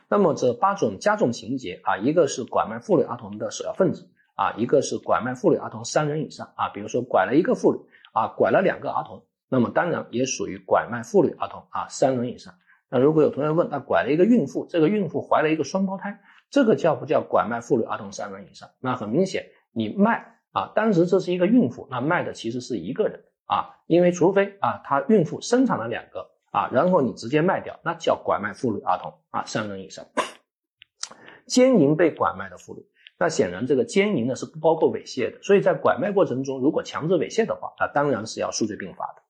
[0.09, 7.81] 那么这八种加重情节啊，一个是拐卖妇女儿童的首要分子啊，一个是拐卖妇女儿童三人以上啊，比如说拐了一个妇女
[8.13, 9.21] 啊，拐了两个儿童。
[9.51, 12.55] 那么当然也属于拐卖妇女儿童啊，三人以上。
[12.89, 16.21] 那如果有同学问，那拐了一个孕妇，这个孕妇怀了一个双胞胎，
[16.51, 18.71] 这个叫不叫拐卖妇女儿童三人以上？
[18.81, 30.07] 那很明显，你卖啊，当时这是一个孕妇，那卖的其实是一个人啊，因为除非啊，她孕妇生产了两个啊，然后你直接卖掉，那叫拐卖妇女儿童啊，三人以上。
[31.47, 32.85] 奸淫被拐卖的妇女，
[33.19, 39.23] 那显然这个奸淫呢是不包括猥亵的，所以在拐卖过程中如果强制猥亵的话，那当然是要数罪并罚的。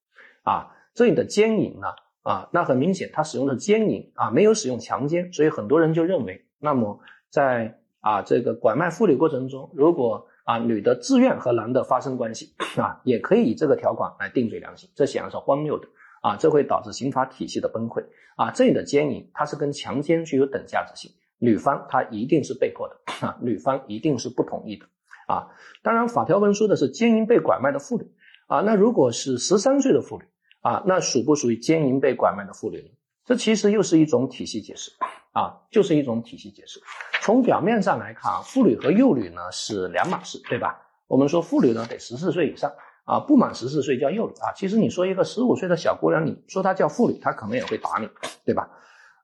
[0.42, 1.88] 啊，这里的奸淫呢？
[2.22, 15.88] 啊，那很明显，他使用的是奸淫啊，没有使用强奸，所以很多人就认为，那么在啊这个拐卖妇女过程中，如果啊女的自愿和男的发生关系啊，也可以以这个条款来定罪量刑，这显然是荒谬的
[16.20, 18.04] 啊，这会导致刑法体系的崩溃
[18.36, 18.50] 啊。
[18.50, 24.84] 这里的奸淫，它是跟强奸具有等价值性，女方她一定是被迫的啊，女方一定是不同意的
[25.26, 25.48] 啊。
[25.82, 28.12] 当然，法条文说的是奸淫被拐卖的妇女。
[28.50, 30.24] 啊，那如果是十三岁的妇女
[30.60, 32.88] 啊，那属不属于奸淫被拐卖的妇女呢？
[33.24, 34.90] 这其实又是一种体系解释
[35.30, 36.80] 啊，就是一种体系解释。
[37.22, 40.82] 从表面上来看啊，妇女和幼女呢是两码事，对吧？
[41.06, 42.72] 我们说妇女呢得十四岁以上
[43.04, 44.50] 啊，不满十四岁叫幼女啊。
[44.56, 48.08] 其实你说一个十五岁的小姑娘，你说她叫妇女，她可能也会打你，
[48.44, 48.68] 对吧？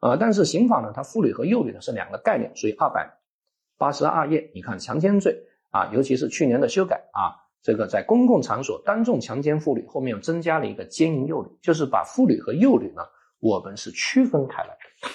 [0.03, 3.19] 呃，但是刑法呢，它妇女和幼女呢是两个概念，所以二百
[3.77, 13.03] 八十二页，你看强奸罪啊，尤其是去年的修改啊，这个在公共场所当众强奸妇女，后面又增加了一个奸淫幼女，就是把妇女和幼女呢，
[13.41, 15.09] 我们是区分开来的。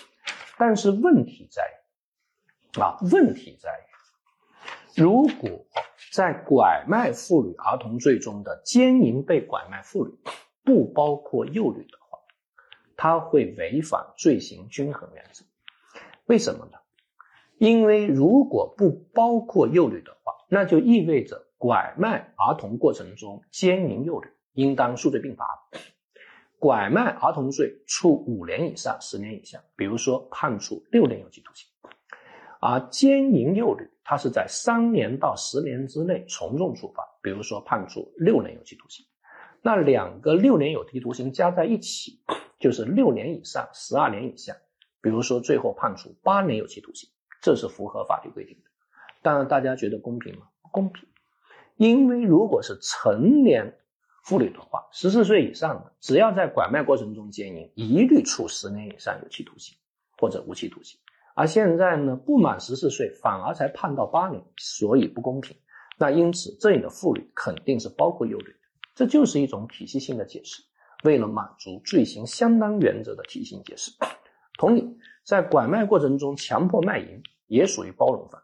[0.58, 5.66] 但是问题在于啊，问题在于，如果
[6.12, 10.12] 在拐卖妇女儿童罪中的奸淫被拐卖妇女
[10.66, 12.20] 不包括幼女的话，
[12.98, 15.46] 它会违反罪行均衡原则。
[16.26, 16.74] 为什么呢？
[17.58, 25.46] 因为如果不包括幼女的话，那就意味着拐卖儿童过程中奸淫幼女应当数罪并罚。
[26.58, 31.70] 拐卖儿童罪处五年以上十年以下，比如说判处六年有期徒刑；
[32.60, 39.06] 而奸淫幼女，它是在三年到十年之内从重处罚，比如说判处六年有期徒刑。
[39.62, 42.24] 那两个六年有期徒刑加在一起，
[42.60, 44.56] 就是六年以上十二年以下，
[45.00, 47.08] 比如说最后判处八年有期徒刑，
[47.40, 48.64] 这是符合法律规定的。
[49.22, 50.48] 当然，大家觉得公平吗？
[50.64, 51.08] 不公平，
[51.78, 53.78] 因为如果是成年。
[54.24, 59.76] 妇女的话，十四岁以上的，只要在拐卖过程中奸淫，一律处十年以上有期徒刑
[60.20, 61.00] 或者无期徒刑。
[61.34, 65.58] 而现在呢，不满十四岁反而才判到八年，所以不公平。
[65.98, 68.60] 那因此，这里的妇女肯定是包括幼女的，
[68.94, 70.62] 这就是一种体系性的解释，
[71.04, 73.92] 为了满足罪行相当原则的体系性解释。
[74.60, 78.40] 同理，在拐卖过程中强迫卖淫也属于包容犯。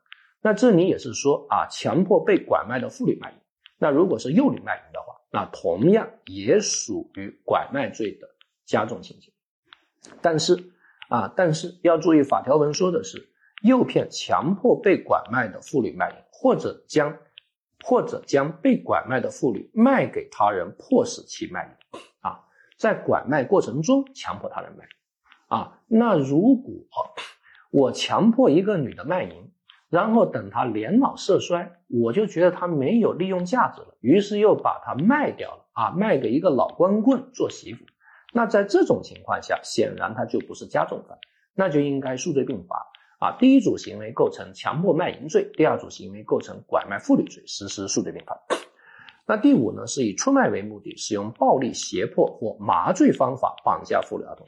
[0.47, 3.37] 那这里也是说啊，强迫被拐卖的妇女卖淫。
[3.77, 8.29] 那如果是幼女卖淫的话，那同样也属于拐卖罪的
[8.65, 9.33] 加重情节，
[10.21, 10.71] 但是
[11.09, 13.27] 啊，但是要注意法条文说的是
[13.61, 17.17] 诱骗、强迫被拐卖的妇女卖淫，或者将
[17.83, 22.39] 或者将被拐卖的妇女卖给他人，迫使其卖淫啊，
[22.77, 24.89] 在拐卖过程中强迫他人卖淫
[25.49, 25.81] 啊。
[25.87, 26.73] 那如果
[27.69, 29.51] 我强迫一个女的卖淫，
[29.89, 37.85] 然后等他年老色衰，我就觉得他没有利用价值了，于是又把它卖掉了啊，卖给一个老光棍做媳妇。
[38.33, 41.17] 那在这种情况下，显然他就不是加重犯，
[41.55, 42.85] 那就应该数罪并罚
[43.19, 43.37] 啊。
[43.39, 48.37] 第一组行为构成强迫卖淫罪，第二组行为构成拐卖妇女罪，实施数罪并罚。
[49.25, 54.45] 那第五呢，是以出卖为目的，使用暴力、胁迫或麻醉方法绑架妇女儿童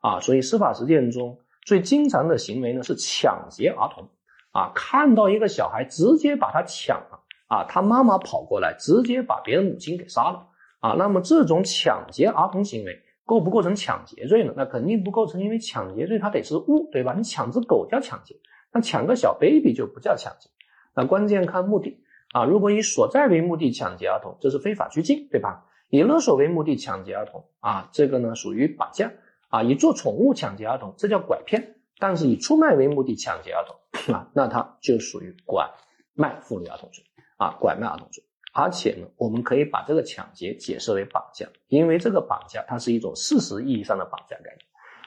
[0.00, 0.20] 啊。
[0.20, 4.08] 所以司法实践中最经常的行为呢，是抢劫儿童。
[4.52, 7.64] 啊，看到一个小孩，直接把他抢了啊！
[7.68, 10.46] 他妈妈跑过来，直接把别人母亲给杀了
[10.80, 10.94] 啊！
[10.98, 14.52] 那么这种抢劫儿童行为构不构成抢劫罪呢？
[14.56, 17.14] 那肯定不构成，因为抢劫罪它得是物，对吧？
[17.16, 18.36] 你抢只狗叫抢劫，
[18.72, 20.50] 那抢个小 baby 就不叫抢劫。
[20.94, 22.44] 那关键看目的啊！
[22.44, 25.64] 如果以所在为目的抢劫儿童，这是非法拘禁，对吧？
[25.88, 29.12] 以勒索为目的抢劫儿童啊，这个呢属于绑架
[29.48, 29.62] 啊！
[29.62, 31.76] 以做宠物抢劫儿童，这叫拐骗。
[32.02, 33.76] 但是以出卖为目的抢劫儿童。
[34.12, 35.70] 啊，那他就属于拐
[36.14, 37.04] 卖妇女儿童罪
[37.36, 38.24] 啊，拐卖儿童罪。
[38.52, 44.58] 而且呢，我们可以把这个抢劫解释为绑架，因为这个绑架它是一种事实意义上的绑架概念，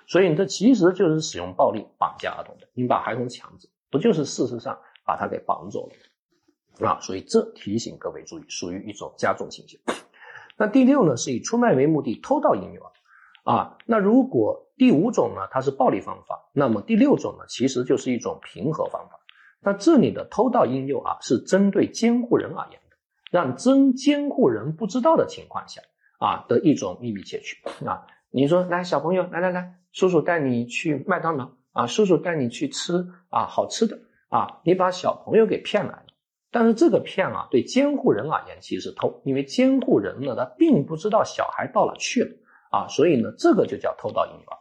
[0.08, 2.70] 所以这其实就是使用暴力绑架儿童的。
[2.74, 5.96] 你把孩童抢走，不就是事实上把他给绑走了
[6.80, 7.00] 吗啊？
[7.02, 9.78] 所以这提醒各位注意，属于一种加重情节。
[10.58, 12.92] 那第六呢，是以出卖为目的偷盗婴幼儿。
[13.46, 19.20] 啊，那如果第五种呢，它是暴力方法，那么第六种呢，其实就是一种平和方法。
[19.62, 22.98] 那这里的偷盗婴幼啊，是针对监护人而言的，
[23.30, 25.82] 让真监护人不知道的情况下
[26.20, 28.08] 啊的一种秘密窃取啊。
[28.32, 36.06] 你说来，小朋友，来来来，叔叔带你去麦当劳啊，叔叔带你去吃啊好吃的啊，你把小朋友给骗来了，
[36.52, 42.32] 但是这个骗啊，对监护人而言其实是偷，因为监护人呢，他并不知道小孩到哪去了。
[42.76, 44.58] 啊，所以呢，这个就叫偷盗婴幼儿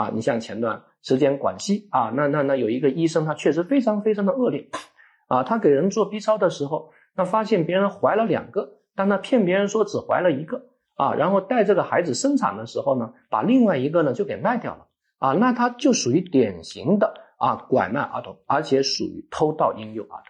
[0.00, 0.10] 啊！
[0.14, 4.68] 你像前段时间广西啊，那那那有一个医生，他确实非常非常的恶劣
[5.26, 5.42] 啊！
[5.42, 14.86] 他给人做 B 超的时候，那发现别人怀了两个，但他骗别人说只怀了一个啊，然后带这个孩子生产的时候呢，把另外一个呢就给卖掉了
[15.18, 15.32] 啊！
[15.32, 20.22] 那他就属于典型的啊拐卖儿童，而且属于偷盗婴幼儿。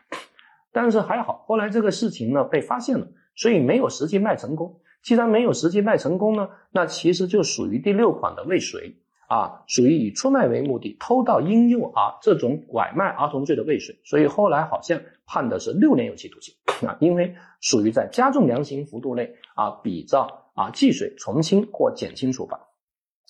[0.72, 4.80] 但是还好，后来这个事情呢被发现了，所以没有实际卖成功。
[5.06, 8.96] 既然没有实际卖成功呢，那其实就属于第六款的未遂
[9.28, 16.52] 啊，属于以出卖为目的偷盗婴幼儿这种拐卖儿童罪的未遂，所以后来好像判的是六年有期徒刑
[16.88, 22.58] 啊，因为属于在加重量刑幅度内啊，比照啊既遂从轻或减轻处罚。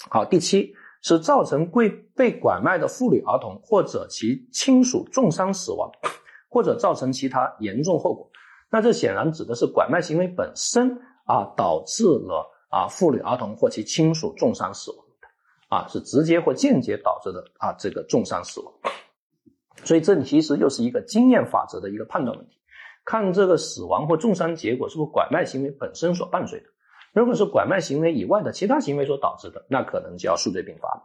[0.09, 0.72] 好，第七
[1.03, 5.93] 是造成贵被拐卖的妇女儿童或者其亲属重伤死亡，
[6.49, 8.31] 或者造成其他严重后果，
[8.70, 10.99] 那这显然指的是拐卖行为本身。
[11.27, 18.72] 啊，导致了啊妇女儿童或其亲属重伤死亡的啊，是直接或间接导致的啊这个重伤死亡。
[19.85, 22.57] 所以这里其实又是一个经验法则的一个判断问题，
[23.05, 26.66] 看这个死亡或重伤结果是不是拐卖行为本身所伴随的。
[27.12, 31.03] 如果是拐卖行为以外的其他行为所导致的，那可能就要数罪并罚了。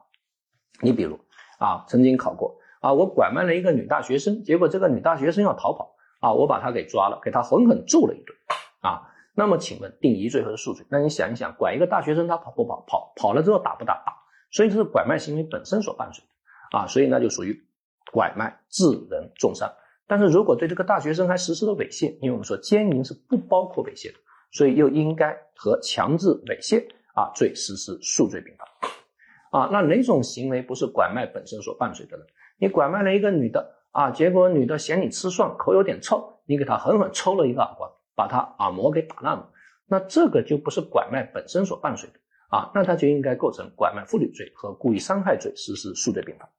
[0.81, 1.19] 你比如
[1.57, 8.35] 啊，曾经考过啊，我拐卖了一个女大学生，结果这个女大学生要逃跑啊，我把她给抓了，给她狠狠揍了一顿
[8.81, 9.07] 啊。
[9.33, 10.85] 那么请问定一罪还是数罪？
[10.89, 12.83] 那你想一想，拐一个大学生，他跑不跑？
[12.87, 13.93] 跑跑了之后打不打？
[14.05, 14.13] 打。
[14.51, 17.63] 所以这是拐卖行为本身所伴随的啊，所以那就属于
[18.11, 19.71] 拐卖致人重伤。
[20.05, 24.19] 但是如果对这个大学生还实施了猥亵，因为我们说奸淫是不包括猥亵的，
[24.51, 29.69] 所以又应该和强制猥亵啊罪实施数罪并罚啊。
[29.71, 32.23] 那哪种行为不是拐卖本身所伴随的呢？
[32.57, 37.89] 你拐卖了一个女的啊，结果女的嫌你吃蒜，口有点臭，你给她狠狠抽了一个耳光。
[38.15, 39.51] 把他耳膜给打烂了，
[39.87, 42.15] 那这个就不是拐卖本身所伴随的。
[42.49, 46.49] 啊，那他就应该构成拐卖妇女罪和故意伤害罪实施数罪并罚。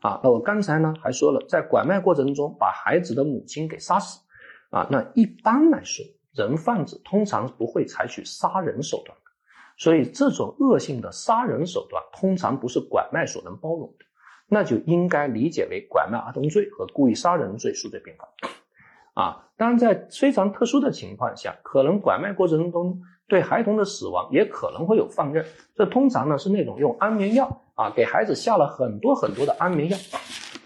[0.00, 0.20] 啊。
[0.24, 4.20] 那我刚才呢还说了，在拐卖过程中把孩子的母亲给杀死。
[4.70, 6.04] 啊，那一般来说，
[6.34, 9.16] 人贩子通常不会采取杀人手段。
[9.18, 9.24] 的，
[9.78, 14.04] 所以这种恶性的杀人手段通常不是拐卖所能包容的，
[14.48, 18.28] 那就应该理解为拐卖儿童罪和故意杀人罪数罪并罚。
[19.16, 25.42] 啊，当然，在非常特殊的情况下，可能拐卖过程中对孩童的死亡也可能会有放任。
[25.74, 29.96] 这通常呢是那种用安眠药啊，给孩子下了很多很多的安眠药，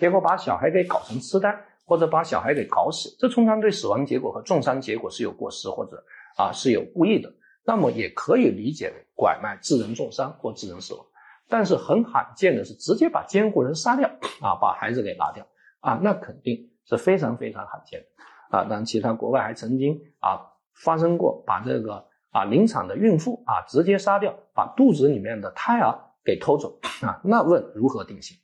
[0.00, 3.14] 结果把小孩给搞成痴呆，或者把小孩给搞死。
[3.20, 6.02] 这通常对死亡结果和重伤结果是有过失或者
[6.36, 7.32] 啊是有故意的。
[7.64, 11.06] 那么也可以理解为拐卖致人重伤或致人死亡。
[11.48, 14.08] 但是很罕见的是直接把监护人杀掉
[14.40, 15.46] 啊，把孩子给拿掉
[15.78, 18.06] 啊，那肯定是非常非常罕见的。
[18.50, 28.36] 啊，当然，其他国外还曾经啊发生过把这个啊临产的孕妇啊直接杀掉，把肚子里面的胎儿给偷走啊，那问如何定性？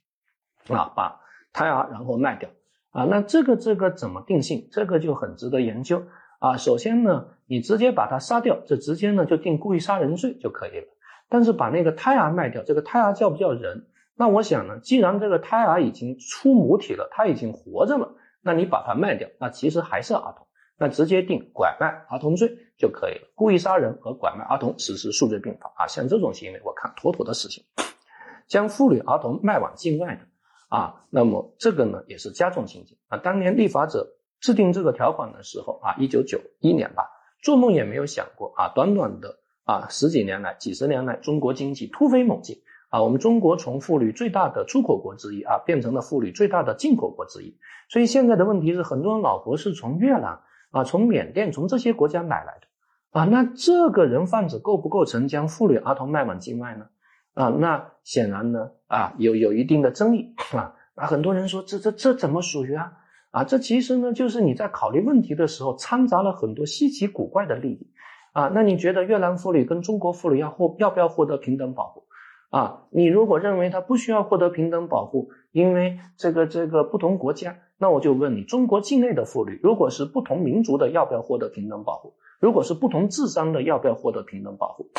[0.69, 1.21] 啊，把
[1.53, 2.49] 胎儿然后卖掉
[2.91, 4.67] 啊，那这个这个怎么定性？
[4.71, 6.03] 这个就很值得研究
[6.39, 6.57] 啊。
[6.57, 10.87] 首先呢，你直接把它杀掉，这直接呢就定故意杀人罪就可以了。
[11.29, 13.87] 但是把那个胎儿卖掉，这个胎儿叫不叫人？
[14.15, 18.15] 那我想呢，既然这个胎儿已经出母体了，他已经活着了。
[18.47, 23.27] 那你把它卖掉，那其实还是儿童，那直接定拐卖儿童罪就可以了。
[23.35, 27.61] 故意杀人和拐卖儿童实施数罪并罚啊，像这种行为，我看妥妥的实行。
[28.47, 30.21] 将妇女儿童卖往境外的
[30.69, 33.17] 啊，那么这个呢也是加重情节啊。
[33.17, 37.03] 当年立法者制定这个条款的时候啊，一九九一年吧，
[37.43, 42.61] 做梦也没有想过啊，短短的啊十几年来、几十年来，中国经济突飞猛进。
[42.89, 47.57] 啊，我们中国从妇女最大的出口国之一啊，变成了妇女最大的进口国之一。
[47.89, 50.39] 所以现在的问题是，很多人老婆是从越南
[50.71, 53.25] 啊、从缅甸、从这些国家买来的啊。
[53.25, 56.87] 那这个人贩子构不构成将妇女儿童卖往境外呢？
[57.33, 60.75] 啊，那显然呢啊，有有一定的争议啊。
[60.95, 62.93] 啊，很多人说这这这怎么属于啊？
[63.31, 67.91] 啊，这其实呢，就是你在考虑问题的时候掺杂了很多稀奇古怪的利益
[68.33, 68.49] 啊。
[68.53, 72.06] 那你觉得越南妇女跟中国妇女要获要不要获得平等保护？
[72.49, 82.13] 啊，你如果认为他不需要获得平等保护，因为这个这个不同国家，那我就问你，中国境内的妇女，如果是不同民族的，要不要获得平等保护？
[82.39, 84.89] 如果是不同智商的，要不要获得平等保护？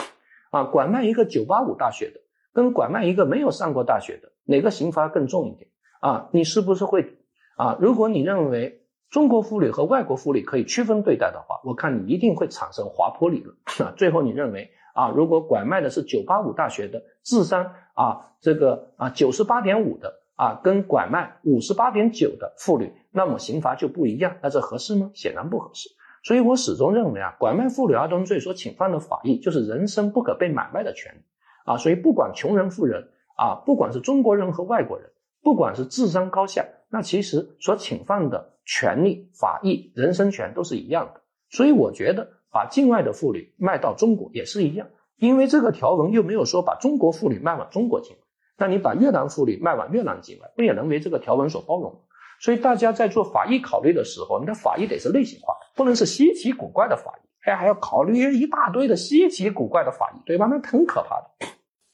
[0.51, 2.21] 啊，拐卖一个九八五大学的，
[2.53, 5.71] 跟拐卖一个没有上过大学的，哪个刑罚更重一点？
[6.01, 7.17] 啊，你是不是会
[7.57, 7.79] 啊？
[7.81, 13.95] 如果你认为中国妇女和外国妇女可以区分对待的话，我看你一定会产生滑坡理论啊。
[13.97, 14.71] 最后你认为？
[14.99, 25.13] 啊，如果拐卖的是九八五大学的智商啊，这个啊九十八点五的啊，跟拐卖五十八点九的妇女，那么刑罚就不一样，那这合适吗？
[25.15, 25.89] 显然不合适。
[26.25, 31.19] 所以我始终认为啊，拐卖妇女儿童罪所侵犯的法益就是人身不可被买卖的权利
[31.65, 31.77] 啊。
[31.77, 35.13] 所以不管穷人富人啊，不管是中国人和外国人，
[35.45, 41.21] 不管是智商高下，那其实所侵犯的权利、法益、人身权都是一样的。
[41.51, 42.31] 所以我觉得。
[42.51, 48.23] 把境外的妇女卖到中国也是一样，因为这个条文又没有说把中国妇女卖往中国境外，
[48.57, 52.05] 那你把越南妇女卖往越南境外，不也能为这个条文所包容？
[52.41, 60.47] 所以大家在做法益考虑的时候，你的法益得是类型化，不能是稀奇古怪的法益，哎，还要考虑一大堆的稀奇古怪的法益，对吧？
[60.47, 61.47] 那很可怕的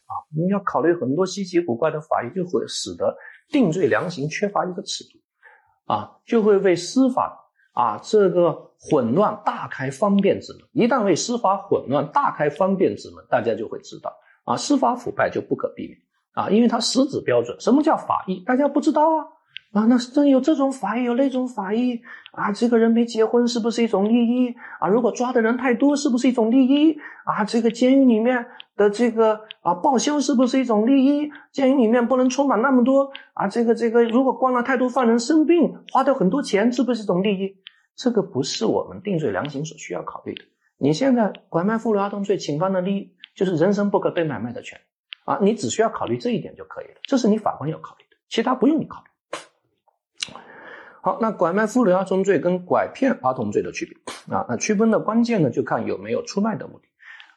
[0.07, 0.13] 啊！
[0.37, 3.17] 你要考虑很多稀奇古怪的法益，就会使得
[3.49, 5.19] 定罪量刑缺乏一个尺度
[5.87, 7.41] 啊，就会为司法。
[7.73, 10.63] 啊，这个混乱大开方便之门。
[10.73, 14.13] 一旦为司法混乱大开方便之门，大家就会知道
[14.45, 15.99] 啊，司法腐败就不可避免
[16.35, 17.59] 啊，因为它实质标准。
[17.61, 18.43] 什么叫法益？
[18.47, 19.27] 大家不知道啊
[19.73, 22.01] 啊，那真有这种法益，有那种法益
[22.33, 22.53] 啊！
[22.53, 24.87] 这个人没结婚是不是一种利益啊？
[24.87, 27.45] 如果抓的人太多，是不是一种利益啊？
[27.45, 31.29] 这个监狱里面的这个啊报销是不是一种利益？
[31.51, 33.49] 监狱里面不能充满那么多啊！
[33.49, 37.57] 这个这个，如果关了太多犯人生病，花掉很多钱，是不是一种利益？
[37.97, 40.45] 这个不是我们定罪量刑所需要考虑的。
[40.77, 44.83] 你现在拐卖妇女儿童罪，侵犯的利益就是人身不可被买卖的权利
[45.25, 45.39] 啊！
[45.41, 49.11] 你只需要考虑这一点就可以了，这是你法官要考虑的，其他不用你考虑。
[51.01, 53.97] 好，那拐卖妇女儿童罪跟拐骗儿童罪的区别
[54.35, 56.89] 啊，那区分的关键呢，就看有没有出卖的目的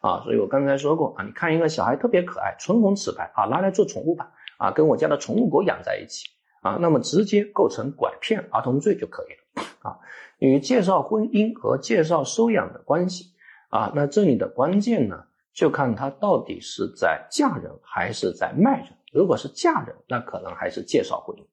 [0.02, 0.24] 啊。
[0.24, 6.28] 所以我刚才说过啊，你看一个小孩特别可爱，唇红齿白啊，拿来做宠物吧啊，跟我家的宠物狗养在一起
[6.62, 9.44] 啊，那么直接构成拐骗儿童罪就可以了
[9.82, 10.00] 啊。
[10.40, 13.34] 与介绍婚姻和介绍收养的关系
[13.70, 18.88] 啊，那这里的关键呢，就看他到底是在嫁人还是在卖人。
[19.12, 21.44] 如果是嫁人，那可能还是介绍婚姻。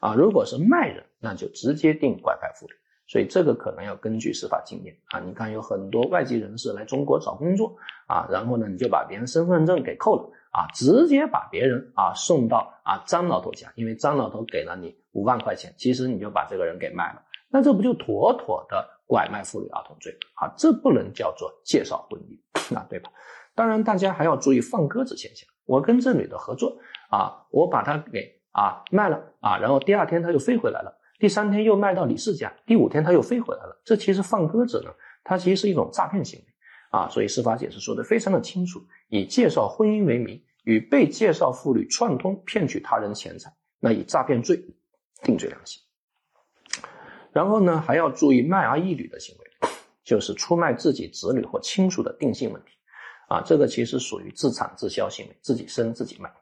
[0.00, 2.72] 啊，如果是卖人，那就直接定拐卖妇女，
[3.06, 5.20] 所以这个可能要根据司法经验啊。
[5.20, 7.74] 你看有很多外籍人士来中国找工作
[8.06, 17.22] 啊，然后呢你就把别人身份证给扣了啊，直接把别人啊送到啊张老头家，因为张老头给了你五万块钱，其实你就把这个人给卖了，
[17.54, 20.52] 那这不就妥妥的拐卖妇女儿童罪啊？
[20.58, 23.12] 这不能叫做介绍婚姻啊，对吧？
[23.54, 25.48] 当然大家还要注意放鸽子现象。
[25.64, 26.76] 我跟这女的合作
[27.10, 28.42] 啊，我把她给。
[28.54, 33.80] 啊，卖了啊，然后第二天她又飞回来了，第三天又卖到李氏家，第五天她又飞回来了。
[33.84, 34.90] 这其实放鸽子呢，
[35.24, 36.46] 它其实是一种诈骗行为
[36.90, 37.08] 啊。
[37.08, 44.64] 所以司法解释说的非常的清楚，以介绍婚姻为名，与被介绍妇女串通骗取他人钱财，那以诈骗罪
[45.24, 45.82] 定罪量刑。
[47.34, 49.68] 然后呢，还要注意卖儿役女的行为，
[50.04, 52.70] 就是出卖自己子女或亲属的定性问题
[53.26, 53.42] 啊。
[53.44, 56.32] 这个其实属于自产自销行为，自己生自己卖。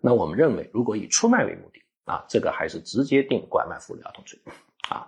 [0.00, 4.36] 那我们认为，如果以出卖为目的啊，这个还是直接定拐卖妇女儿童罪
[4.88, 5.06] 啊。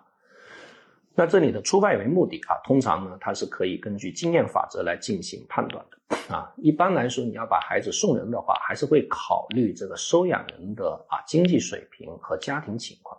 [1.14, 6.52] 那这里的出卖为目的啊，通常呢，它是可以根据经验法则来进行判断的啊。
[6.56, 13.18] 一般来说，你要把孩子送人的话，还是会考虑这个收养人的啊经济水平和家庭情况。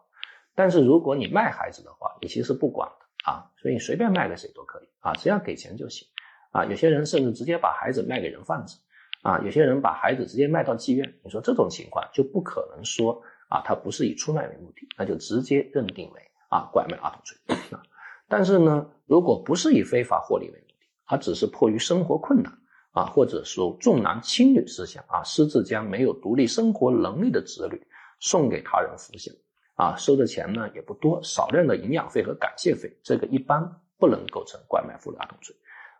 [0.56, 6.08] 但是如果你卖孩子的话，你其实不管的啊，所以你随便卖给谁都可以啊，只要给钱就行
[6.52, 6.66] 啊。
[6.66, 8.78] 有些人甚至直接把孩子卖给人贩子。
[9.22, 17.82] 啊，有些人把孩子直接卖到妓院，你说这种情况就不可能说啊，他不是以出卖为目的，那就直接认定为啊拐卖儿童罪啊。
[18.28, 22.52] 但是呢，如果不是以非法获利为目的，而只是迫于生活困难
[22.92, 27.82] 啊，或者说重男轻女思想啊，私自将没有独立生活能力的子女
[28.20, 29.36] 送给他人抚养
[29.84, 35.54] 啊，收的钱呢也不多，少量的营养费和感谢费，这个一般不能构成拐卖妇女儿童罪。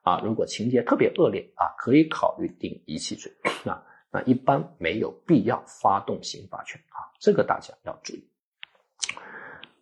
[0.04, 3.30] 啊，如果情节特别恶劣啊，可以考虑定遗弃罪。
[3.66, 8.26] 那那一般没有必要发动刑罚权啊，这个大家要注意。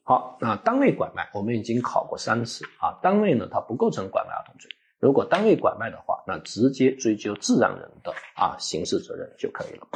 [0.02, 4.68] 好，那单位拐卖我们已经考过三次啊，单位呢它不构成拐卖儿童罪。
[5.00, 9.88] 如果单位拐卖的话，那直接追究自然人的啊刑事责任就可以了。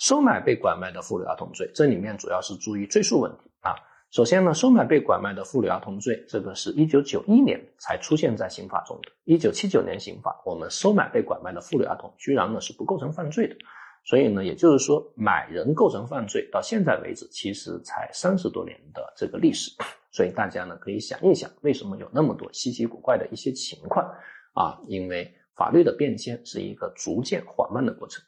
[0.00, 3.76] 收买被拐卖的妇女儿童罪，这里面主要是注意追诉问题啊。
[4.10, 9.12] 首先呢，收买被拐卖的妇女儿童罪，这个是一九九一年才出现在刑法中的。
[9.24, 13.54] 一九七九年刑法，我们收买被拐卖的妇女儿童，居然呢是不构成犯罪的。
[14.02, 19.70] 所以呢，也就是说，买人构成犯罪，到现在为止，其实才三十多年的这个历史。
[20.10, 24.10] 所以大家呢可以想一想，为什么有那么多稀奇古怪的一些情况
[24.54, 24.80] 啊？
[24.88, 28.24] 因为法律的变迁是一个逐渐缓慢的过程。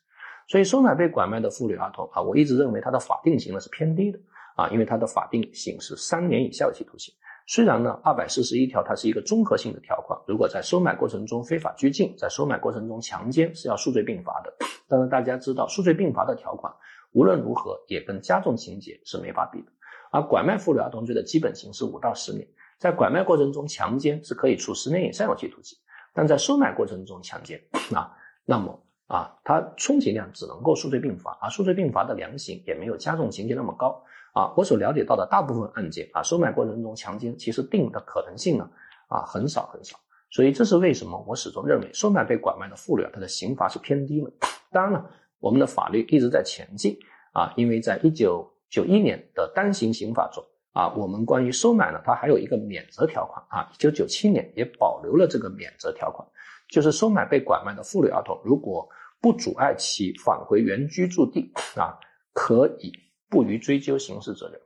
[0.49, 4.19] 所以收买被拐卖的妇女儿童啊，我一直认为它的法定刑呢是偏低的。
[4.55, 7.15] 啊，因为它的法定刑是三年以下有期徒刑。
[7.47, 14.55] 虽然呢，二百四十一条它是一个综合性的条款，如果在收买过程中非法拘禁，在收买过程中强奸是要数罪并罚的。
[14.87, 16.71] 但是大家知道，数罪并罚的条款
[17.13, 19.69] 无论如何也跟加重情节是没法比的。
[20.11, 22.47] 而拐卖妇女儿童罪的基本刑是五到十年，
[22.79, 25.79] 在拐卖过程中强奸是可以处十年以上有期徒刑，
[26.13, 27.59] 但在收买过程中强奸
[27.95, 28.13] 啊，
[28.45, 28.79] 那么
[29.13, 34.03] 啊，它充其量只能够数罪并罚，而数罪并罚的量刑也没有加重情节那么高。
[34.33, 38.67] 啊，我所了解到的大部分案件啊，收买过程中强奸，其实定的可能性呢，
[39.09, 39.99] 啊，很少很少。
[40.31, 44.33] 所以这是为什么我始终认为收买被拐卖的妇女啊，她的刑罚是偏低的。
[44.71, 46.97] 当然了，我们的法律一直在前进
[47.35, 50.43] 啊，因为在一九九一年的单行刑法中
[50.73, 56.27] 啊，我们关于收买呢，它还有一个免责条款啊，一九九七年也保留了这个免责条款，
[56.71, 58.89] 就是收买被拐卖的妇女儿童，如果
[59.23, 61.97] 不阻碍其返回原居住地啊，
[62.35, 62.93] 可以。
[63.31, 64.61] 不予追究刑事责任，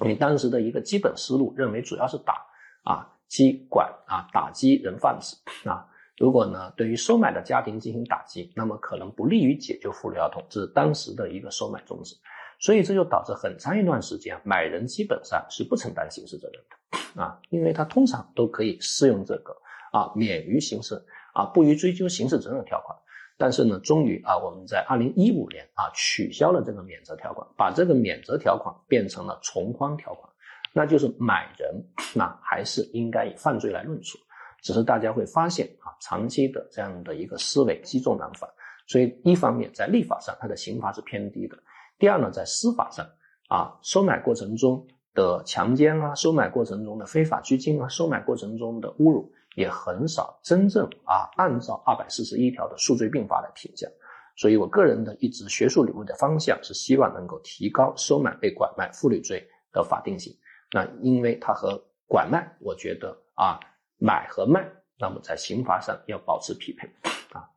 [0.00, 2.44] 因为当时的一个基本思路认为，主要是打
[2.82, 5.36] 啊击管啊打击人贩子
[5.70, 5.86] 啊。
[6.18, 12.16] 如果呢对于收买的家庭进行打击，那么可能不利于解救妇女儿童，这是当时的一个收买宗旨。
[12.58, 19.56] 所以这就导致很长一段时间，买人基本上是不承担刑事责任的啊，因为他通常都可以适用这个
[19.92, 21.00] 啊免于刑事
[21.32, 22.98] 啊不予追究刑事责任条款。
[23.36, 30.32] 但是呢，终于啊，我们在二零一五年啊取消了这个免责条款，把这个免责条款变成了从宽条款，
[30.72, 34.18] 那就是买人那还是应该以犯罪来论处，
[34.62, 38.48] 只是大家会发现啊，长期的这样的一个思维积重难返，
[38.86, 41.58] 所以一方面在立法上它的刑罚是偏低的，
[41.98, 43.04] 第二呢，在司法上
[43.48, 49.32] 啊，收买过程中的强奸啊，收买过程中的非法拘禁啊，收买过程中的侮辱。
[49.54, 53.88] 也很少真正啊按照二百四十一条的数罪并罚来评价，
[54.36, 60.36] 所以我个人的一直学术领域的方向是希望能够提高收买被拐卖妇女罪的法定刑。
[60.72, 63.60] 那因为它和拐卖，我觉得啊
[63.98, 66.88] 买和卖，那么在刑罚上要保持匹配
[67.32, 67.48] 啊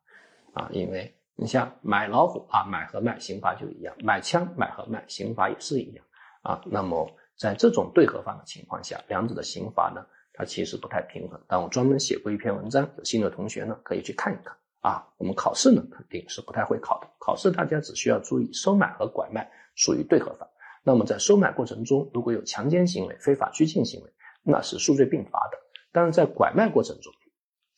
[0.54, 6.06] 啊，因为你像买老虎啊买和卖刑罚就一样，买枪买和卖刑罚也是一样
[6.44, 6.62] 啊。
[6.66, 10.06] 那么在这种对合法的情况下，两者的刑罚呢？
[10.38, 15.04] 它其实不太平衡，但我专门写过一篇文章，有兴趣的同学呢可以去看一看啊。
[15.18, 20.48] 我们考试呢肯定是不太会考的，考试大家只需要注意收买和拐卖属于对合法。
[20.84, 24.14] 那么在收买过程中如果有强奸行为、非法拘禁行为，
[24.44, 25.58] 那是数罪并罚的；
[25.92, 27.12] 但是在拐卖过程中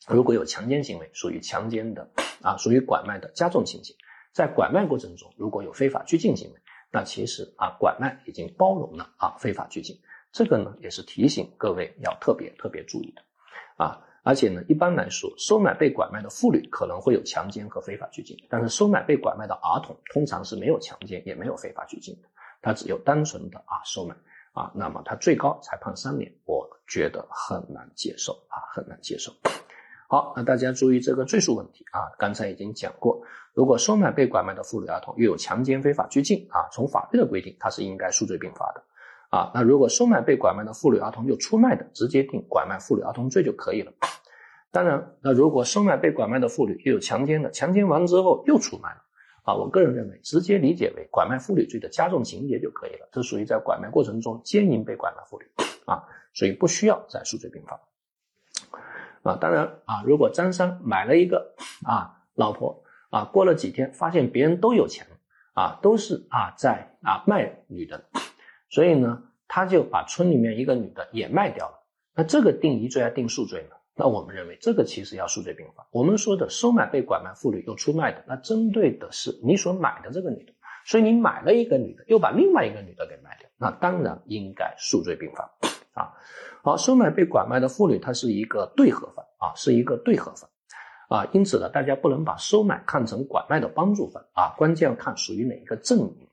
[0.06, 2.10] 如果有强奸行为，属于强奸的
[2.42, 3.96] 啊，属于拐卖的加重情形。
[4.34, 6.60] 在拐卖过程中如果有非法拘禁行为，
[6.92, 9.98] 那其实啊拐卖已经包容了啊非法拘禁。
[10.32, 13.22] 这个呢，也是提醒各位要特别特别注意的，
[13.76, 22.28] 啊，而且呢，一般来说，收买被拐卖的妇女可能会有强奸和非法拘禁，但是收买被拐卖的儿童通常是没有强奸也没有非法拘禁的，
[22.62, 24.14] 他只有单纯的啊收买
[24.52, 29.32] 啊，那么他最高才判三年，我觉得很难接受啊，很难接受。
[30.08, 33.20] 好，那大家注意这个罪数问题啊，刚才已经讲过，
[33.52, 38.82] 如果收买被拐卖的妇女儿童又有强奸、非法拘禁啊，从法律的规定，它是应该数罪并罚的。
[39.30, 43.92] 啊，那如果收买被拐卖的妇女儿童又出卖的，直接定拐卖妇女儿童罪就可以了。
[44.72, 49.02] 当然，那如果收买被拐卖的妇女又有强奸的，强奸完之后又出卖了，
[49.44, 53.08] 啊，我个人认为直接理解为拐卖妇女罪的加重情节就可以了。
[53.12, 55.46] 这属于在拐卖过程中奸淫被拐卖妇女，
[55.86, 56.02] 啊，
[56.34, 57.80] 所以不需要再数罪并罚。
[59.22, 61.54] 啊，当然啊，如果张三买了一个
[61.84, 65.06] 啊老婆啊，过了几天发现别人都有钱
[65.54, 68.04] 啊，都是啊在啊卖女的。
[68.70, 71.74] 所以呢，他就把村里面一个女的也卖掉了。
[72.14, 73.76] 那这个定一罪还定数罪呢？
[73.96, 75.86] 那我们认为这个其实要数罪并罚。
[75.90, 80.52] 我们说的收买被拐卖妇女又出卖的，那针对的是你所买的这个女的。
[80.86, 85.50] 所以你买了一个女的，又把另外一个女的给卖掉，那当然应该数罪并罚
[85.92, 86.14] 啊。
[86.62, 90.48] 好，收买被拐卖的妇女，它是一个对合犯啊，是一个对合犯
[91.10, 91.28] 啊。
[91.32, 96.26] 因此呢，大家不能把收买看成拐卖的帮助犯啊，关键要看属于哪一个阵营。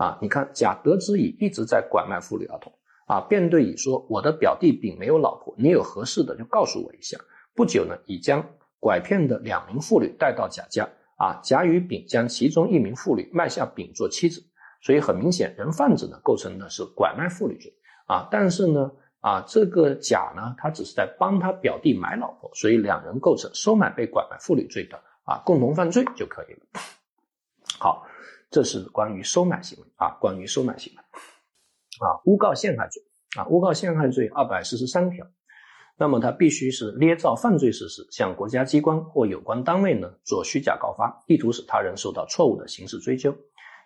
[0.00, 2.72] 啊，你看，甲得知乙一直在拐卖妇女儿童，
[3.06, 7.18] 啊，便对乙说：“我的表弟丙没有老婆，你有合适的就告诉我一下。”
[7.54, 8.42] 不久呢，乙将
[8.78, 14.42] 拐骗的两名妇女带到甲家，啊，甲与丙将其中一名妇女卖下丙做妻子，
[14.80, 17.70] 所以很明显，人贩子呢构成的是拐卖妇女罪，
[18.06, 18.90] 啊，但是呢，
[19.20, 26.60] 啊，这个甲呢，他只是在帮他表弟买老婆，所以两人构成收买被拐卖妇女罪的啊共同犯罪就可以了。
[27.78, 28.06] 好。
[28.50, 33.02] 这是关于收买行为啊，关于收买行为啊，诬告陷害罪
[33.36, 35.24] 啊，诬告陷害罪二百四十三条，
[35.96, 43.36] 那么它必须是捏造犯罪事实，向国家机关或有关单位呢做虚假告发，意图使他人受到错误的刑事追究。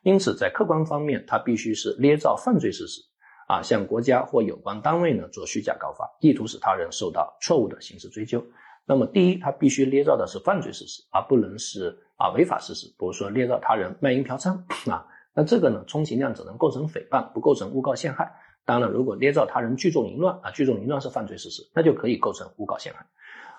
[0.03, 3.03] 因此，在客观方面，它必须是捏造犯罪事实
[3.49, 8.43] 啊，向国家或有关单位呢做虚假告发，意图使他人受到错误的刑事追究。
[8.87, 12.87] 那么，第一，它必须捏造的是犯罪事实，而不能是啊违法事实。
[12.99, 14.51] 比如说，捏造他人卖淫嫖娼
[14.91, 18.31] 啊，那这个呢，充其量只能构成诽谤，不构成诬告陷害。
[18.67, 23.07] 当然，如果捏造他人聚众淫乱啊，聚众淫乱是犯罪事实，那就可以构成诬告陷害。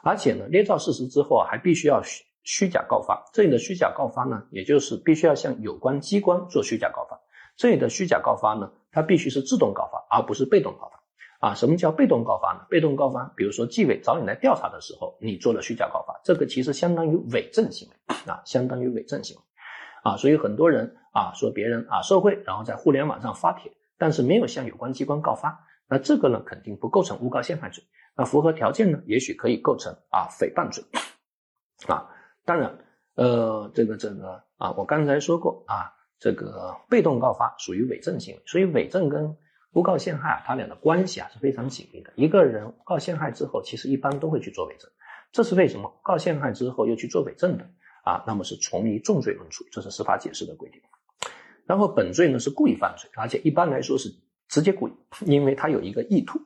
[0.03, 3.23] 而且呢，捏造事实之后，还必须要虚虚假告发。
[3.34, 7.19] 这里的虚假告发呢，也就是必须要向有关机关做虚假告发。
[7.57, 11.01] 这里的虚假告发呢，它必须是自动告发，而不是被动告发。
[11.39, 12.65] 啊，什么叫被动告发呢？
[12.69, 19.43] 被动告发，比如说纪委找你来调查的时候，你做了虚假告发，这个其实相当于伪证行为啊，相当于伪证行为
[20.03, 20.17] 啊。
[20.17, 27.83] 所以很多人啊说别人啊受贿，然后在互联网上发帖，但是没有向有关机关告发，那这个呢肯定不构成诬告陷害罪。
[28.17, 30.83] 那符合条件呢，也许可以构成啊诽谤罪
[31.88, 32.09] 啊。
[32.45, 32.73] 当然，
[33.15, 39.36] 呃，这个这个啊，我刚才说过啊，这个被动告发属于伪证行为，所以伪证跟
[39.76, 42.09] 诬告陷害啊，他俩的关系啊是非常紧密的。
[42.15, 44.89] 一个人告陷害之后，其实一般都会去做伪证，
[45.34, 45.99] 这是为什么？
[46.01, 47.69] 告陷害之后又去做伪证的
[48.05, 48.23] 啊？
[48.26, 50.82] 那么是从一重罪论处，这是司法解释的规定。
[51.65, 54.09] 然后本罪呢是故意犯罪，而且一般来说是
[54.47, 54.93] 直接故意，
[55.26, 56.39] 因为他有一个意图，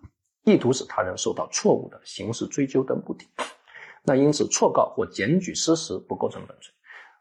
[0.43, 3.27] 意图使他人受到错误的刑事追究的目的。
[4.01, 6.73] 那因此错告或检举失实不构成本罪。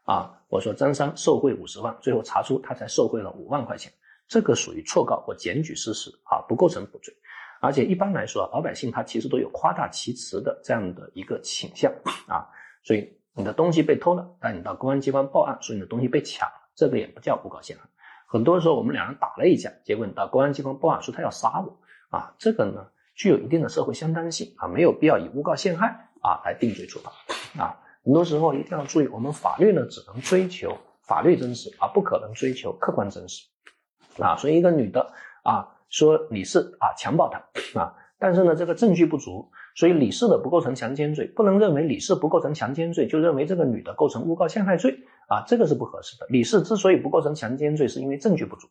[0.05, 3.93] 啊，我说张三受贿五十万，最后查出他才受贿了五万块钱，
[4.29, 7.13] 这个属于错告或检举事实啊，不构成补罪。
[7.59, 11.91] 而且一般来说，老百姓他其实都有夸大其词的这样的一个倾向
[12.27, 12.47] 啊，
[12.83, 17.83] 所以你的东西被偷了，但你到公安机关报案说你的东西被抢了，这个也不叫诬告陷害。
[18.27, 21.77] 很多时候我们两人打了一架，结果你到公安机关报案说他要杀我
[22.09, 25.87] 啊，这个呢具有一定的社会相当性啊，没有必要以诬告陷害
[26.21, 27.11] 啊来定罪处罚
[27.61, 27.75] 啊。
[28.05, 33.45] 很多时候一定要注意，我们法律呢只能追求法律真实，而不可能追求客观真实
[34.21, 34.35] 啊。
[34.35, 35.11] 所以一个女的
[35.43, 35.67] 啊。
[35.91, 46.27] 说李四啊强暴他啊，但是呢这个证据不足，所以李四的不构成强奸罪，不能认为李四不构成强奸罪就认为这个女的构成诬告陷害罪啊，这个是不合适的。
[46.29, 48.67] 李四之所以不构成强奸罪，是因为证据不足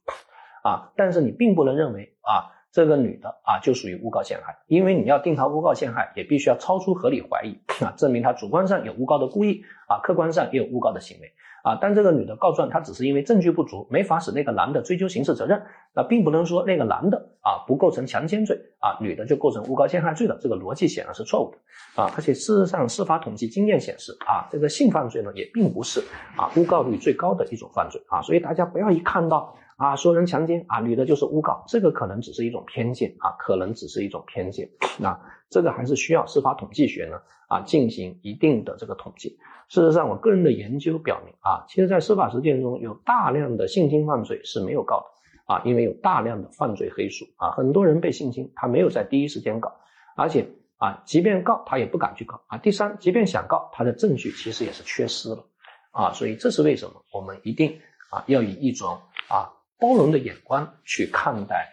[0.63, 11.33] 啊，但是你并不能认为啊这个女的啊就属于诬告陷害，因为你要定她诬告陷害，也必须要超出合理怀疑啊，证明她主观上有诬告的故意啊，客观上也有诬告的行为。
[11.63, 15.63] 啊，但这个女的告状，她只是因为证据不足，没法使那个男的追究刑事责任，
[15.95, 22.11] 那并不能说那个男的啊不构成强奸罪啊，女的就构成诬告陷害罪了，这个逻辑显然是错误的啊。
[22.17, 26.01] 而且事实上，司法统计经验显示啊，这个性犯罪呢也并不是
[26.37, 34.69] 啊诬告率最高的一种犯罪啊，所以大家不要一看到啊说人强奸啊，女的就是诬告，这个可能只是一种偏见啊，可能只是一种偏见
[34.99, 35.19] 那，
[35.49, 37.17] 这个还是需要司法统计学呢
[37.47, 39.39] 啊进行一定的这个统计。
[39.69, 49.73] 事实上，我个人的研究表明啊，其实，在司法实践中有大量的性侵犯罪是没有告的啊，因为有大量的犯罪黑数啊，很多人被性侵，他没有在第一时间告，
[50.17, 50.49] 而且
[50.79, 52.59] 啊，即便告他也不敢去告啊。
[52.59, 55.45] 第三，即便想告，他的证据其实也是缺失了
[55.93, 57.79] 啊，所以这是为什么我们一定
[58.11, 58.99] 啊要以一种
[59.29, 61.73] 啊包容的眼光去看待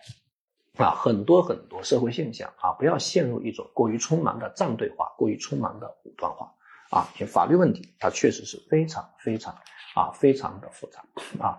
[0.77, 6.51] 啊很多很多社会现象啊，不要陷入一种过于匆忙的站队化，过于匆忙的武断化。
[6.91, 9.53] 啊，且法律问题它确实是非常非常
[9.95, 11.03] 啊非常的复杂
[11.43, 11.57] 啊。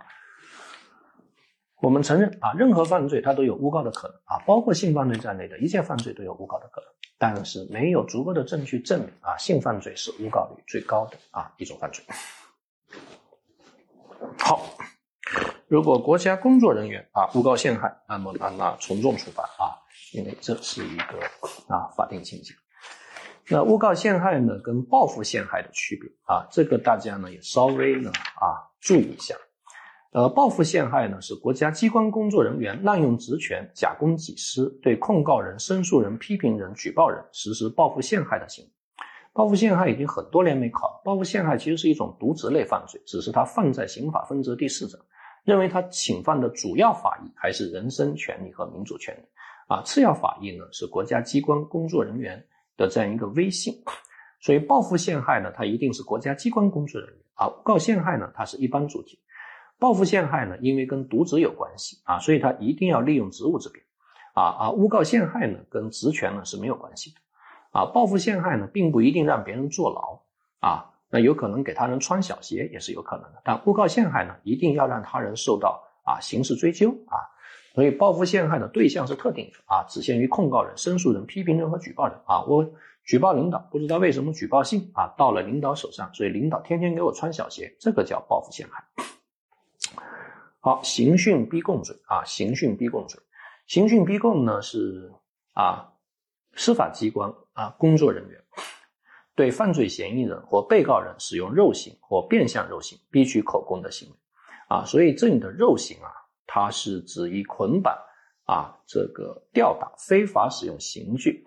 [1.82, 6.88] 我们承认啊，任何犯罪它都有诬告的可能啊，包括性犯罪在内的一切犯罪都有诬告的可能，
[7.18, 12.04] 但是没有足够的证据证明啊，性犯罪是诬告率最高的啊一种犯罪。
[14.38, 14.64] 好，
[15.68, 19.74] 如果国家工作人员啊诬告陷害，那么那那从重处罚啊，
[20.12, 21.18] 因为这是一个
[21.66, 22.54] 啊法定情节。
[23.48, 29.34] 那诬告陷害呢，跟报复陷害的区别啊，这个大家呢也稍微呢啊注意一下。
[30.12, 38.70] 呃，报复陷害呢是国家机关工作人员滥用职权、假公济私，对控告人、申诉人、批评人、举报人实施报复陷害的行为。
[39.32, 44.98] 报复陷害已经很多年没考，报复陷害其实是一种渎职类犯罪，只是它放在刑法分则第四章，
[45.46, 49.22] 认为他侵犯的主要法益还是人身权利和民主权利
[49.68, 52.44] 啊，次要法益呢是国家机关工作人员。
[52.78, 53.72] 的这样一个威信，
[54.38, 59.18] 所以报复陷害呢，它一定是国家机关工作人员；而诬告陷害呢，它是一般主体。
[59.78, 63.82] 报复陷害呢，因为跟渎职有关系啊，所以他一定要利用职务之便
[64.34, 64.42] 啊。
[64.42, 67.16] 啊诬告陷害呢，跟职权呢是没有关系的
[67.70, 67.86] 啊。
[67.86, 70.20] 报复陷害呢，并不一定让别人坐牢
[70.60, 73.40] 啊，那有可能给他人穿小鞋也是有可能的。
[73.42, 77.16] 但诬告陷害呢，一定要让他人受到啊刑事追究啊。
[77.74, 82.42] 所以报复陷害的对象是特定的啊，只限于控告人、申诉人、批评人和举报人啊。
[82.42, 82.70] 我
[83.02, 88.84] 举报领导，不知道为什么举报信啊到了领导手上，所以领导天天给我穿小鞋，这个叫报复陷害。
[90.60, 93.18] 好，刑讯逼供罪啊，刑讯逼供罪，
[93.66, 95.10] 刑讯逼供呢是
[95.54, 95.94] 啊
[96.56, 98.38] 司法机关啊工作人员
[99.36, 104.16] 对犯罪嫌疑人或被告人使用肉刑或变相肉刑逼取口供的行为
[104.68, 106.10] 啊，所以这里的肉刑啊。
[106.48, 107.92] 它是指以捆绑
[108.44, 111.44] 啊，这个吊打、非法使用刑具，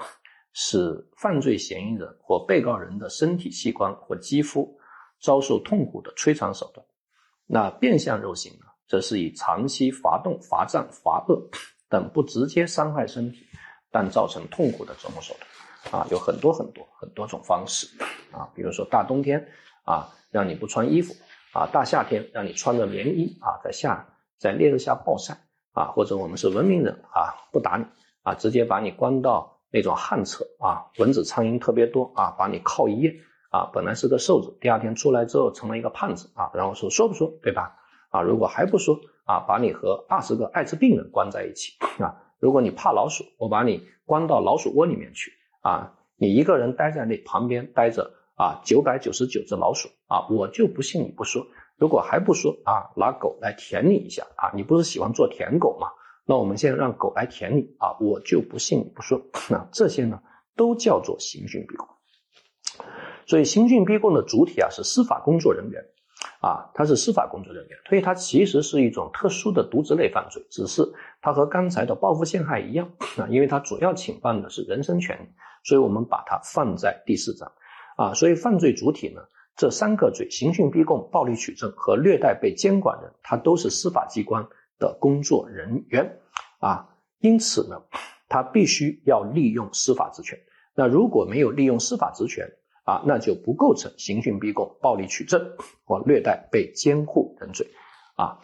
[0.52, 4.78] 使犯罪嫌疑人或被告人的身体器官或肌肤
[5.20, 6.86] 遭受痛苦的摧残手段。
[7.48, 11.42] 那变相肉刑呢，则是以长期罚冻、罚站、罚饿
[11.90, 13.48] 等不直接伤害身体，
[13.90, 15.48] 但造成痛苦的折磨手段。
[15.92, 17.88] 啊，有很多很多很多种方式
[18.32, 19.48] 啊，比如说大冬天
[19.84, 21.14] 啊，让你不穿衣服
[21.54, 24.08] 啊；大夏天让你穿着棉衣啊，在下。
[24.40, 25.38] 在烈日下暴晒
[25.74, 27.84] 啊，或者我们是文明人啊，不打你
[28.24, 33.14] 啊，直接把你关到那种旱厕啊，蚊子苍蝇特别多啊，把你铐一夜
[33.52, 37.76] 啊，本来是个瘦子，第二天出来之后成了一个胖子啊，然后说说不说对吧？
[38.12, 51.46] 啊，如果还不说啊，把你和二十个艾滋病人关在一起啊，如果你怕老鼠，我把你关到老鼠窝里面去啊，你一个人待在那旁边待着啊，九百九十九只老鼠啊，我就不信你不说。
[51.78, 55.88] 如果还不说啊，拿狗来舔你一下啊，你不是喜欢做舔狗吗？
[56.26, 59.22] 那我们现在让狗来舔你啊，我就不信你不说。
[59.50, 60.22] 那这些呢，
[60.56, 61.88] 都叫做刑讯逼供。
[63.26, 65.84] 所以刑讯逼供的主体啊是司法工作人员
[66.42, 70.84] 啊，他是司法工作人员，所以它其实是一种特殊的渎职类犯罪，只是
[71.22, 75.28] 它和刚才的报复陷害一样啊，因为它主要侵犯的是人身权利，
[75.70, 77.52] 所以我们把它放在第四章
[77.96, 78.14] 啊。
[78.16, 79.22] 所以犯罪主体呢？
[79.56, 84.48] 这三个罪：刑讯逼供、暴力取证和虐待被监管人，他都是司法机关
[84.80, 86.20] 的工作人员
[86.60, 86.90] 啊。
[87.20, 87.76] 因此呢，
[88.30, 90.40] 他必须要利用司法职权。
[90.74, 92.50] 那如果没有利用司法职权
[92.86, 95.46] 啊，那就不构成刑讯逼供、暴力取证
[95.84, 97.68] 或虐待被监护人罪
[98.16, 98.40] 啊。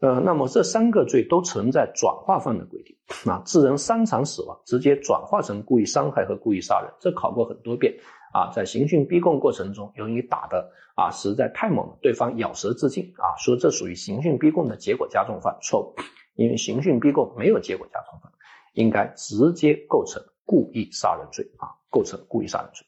[0.00, 2.96] 呃，那么这三个罪都存在转化犯的规定
[3.32, 7.94] 啊，致人伤残死亡，直接转化成故意伤害和故意杀人，这考过很多遍。
[8.32, 15.94] 啊，在刑讯逼供过程中，由于打的啊实在太猛了，对方咬舌自尽啊，说这属于刑讯逼供的结果加重犯，错误，
[16.34, 18.30] 因为刑讯逼供没有结果加重犯，
[18.74, 22.86] 应该直接构成故意杀人罪啊，构成故意杀人罪。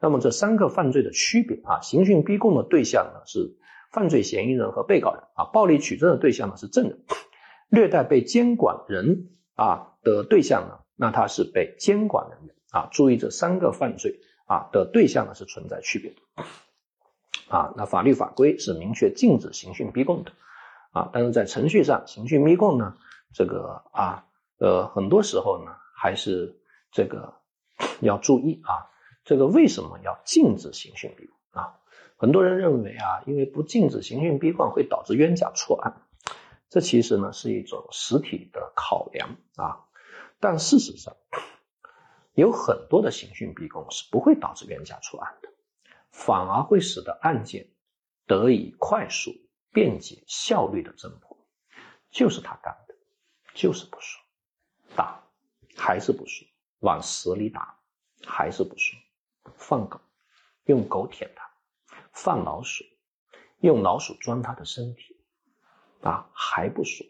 [0.00, 3.56] 那么这三个犯罪的区别啊，刑讯逼供的对象呢是
[3.90, 7.00] 犯罪嫌疑人和被告人啊，暴力取证的对象呢是证人，
[7.68, 14.20] 虐待被监管人啊的对象呢，那他是被监管人员啊，注意这三个犯罪。
[14.50, 16.44] 啊的对象呢是存在区别的，
[17.56, 20.32] 啊，那法律法规是明确禁止刑讯逼供的，
[20.90, 22.96] 啊，但是在程序上刑讯逼供呢，
[23.32, 24.26] 这个啊，
[24.58, 26.60] 呃，很多时候呢还是
[26.90, 27.32] 这个
[28.00, 28.90] 要注意啊，
[29.22, 31.78] 这个为什么要禁止刑讯逼供啊？
[32.20, 36.02] 很多人认为啊，因为不禁止刑讯逼供会导致冤假错案，
[36.68, 39.86] 这其实呢是一种实体的考量啊，
[40.38, 41.16] 但事实上。
[42.34, 45.48] 有很多的刑讯逼供是不会导致冤假错案的，
[46.10, 47.68] 反而会使得案件
[48.26, 49.32] 得以快速、
[49.72, 51.36] 便捷、效率的侦破。
[52.10, 52.94] 就是他干的，
[53.52, 54.22] 就是不说，
[54.94, 55.22] 打
[55.76, 56.46] 还是不说，
[56.78, 57.78] 往死里打
[58.24, 58.98] 还是不说，
[59.56, 60.00] 放狗，
[60.64, 61.49] 用狗舔他，
[62.22, 62.84] 放老鼠，
[63.60, 65.24] 用老鼠钻他的身体，
[66.02, 67.06] 啊还不说，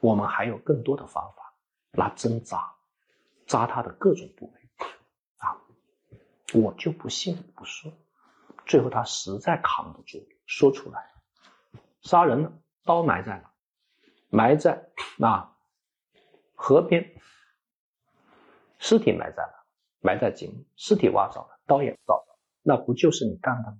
[0.00, 1.54] 我们还有更多的方法，
[1.92, 2.74] 拿针扎。
[3.46, 4.86] 扎他的各种部位
[5.36, 5.60] 啊，
[6.54, 7.92] 我就不信不说，
[8.66, 11.12] 最后他实在扛不住，说出来，
[12.00, 12.52] 杀人了，
[12.84, 13.52] 刀埋在哪？
[14.30, 15.54] 埋在那
[16.56, 17.20] 河边，
[18.78, 19.64] 尸体埋在哪？
[20.00, 23.78] 埋在井里，尸体挖着了，刀也找着，那不就是你干的吗？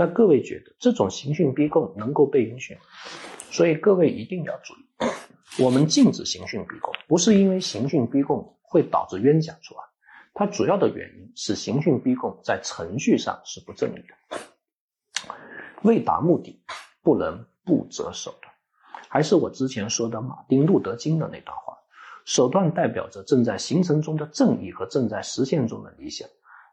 [0.00, 2.78] 那各位觉得这种刑讯逼供能够被允许？
[3.50, 8.56] 所以各位一定要注意，我们禁止刑讯逼供，不是因为刑讯逼供。
[8.62, 9.88] 会导致冤假错案，
[10.32, 14.38] 它主要的原因是刑讯逼供在程序上是不正义的，
[15.82, 16.62] 为达目的
[17.02, 18.54] 不能不择手段。
[19.08, 21.76] 还是我之前说的马丁路德金的那段话：
[22.24, 26.28] 手段代表着正在形成中的正义和正在实现中的理想。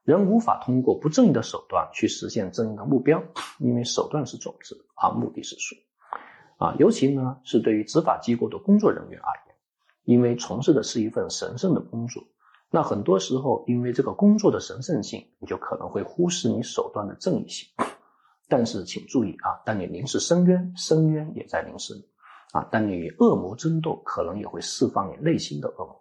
[0.07, 3.21] 人无法通过不正义的手段去实现正义的目标，
[3.59, 5.75] 因为手段是种子，而目的是树。
[6.55, 9.55] 啊，尤其呢是对于执法机构的工作人员而言。
[10.05, 12.23] 因为从事的是一份神圣的工作，
[12.71, 17.67] 那很多时候因为这个工作的神圣性，你就可能会忽视你手段的正义性。
[18.47, 22.05] 但是请注意啊，当你凝视深渊，深渊也在凝视你
[22.53, 22.63] 啊。
[22.71, 25.96] 当你与恶魔争斗，可能也会释放你内心的恶魔。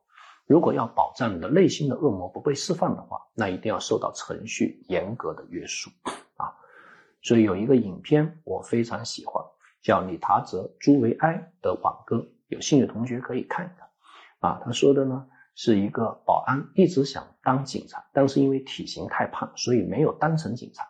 [0.47, 5.90] 如果要保障你的内心的恶魔不被释放的话，那一定要受到程序严格的约束
[6.36, 6.55] 啊。
[7.20, 9.44] 所以有一个影片我非常喜欢，
[9.82, 13.89] 叫理查泽·朱维埃的挽歌，有兴趣的同学可以看一看。
[14.39, 20.86] 啊，他说的呢是一个保安一直想当警察，但是因为体型太胖，所以没有当成警察。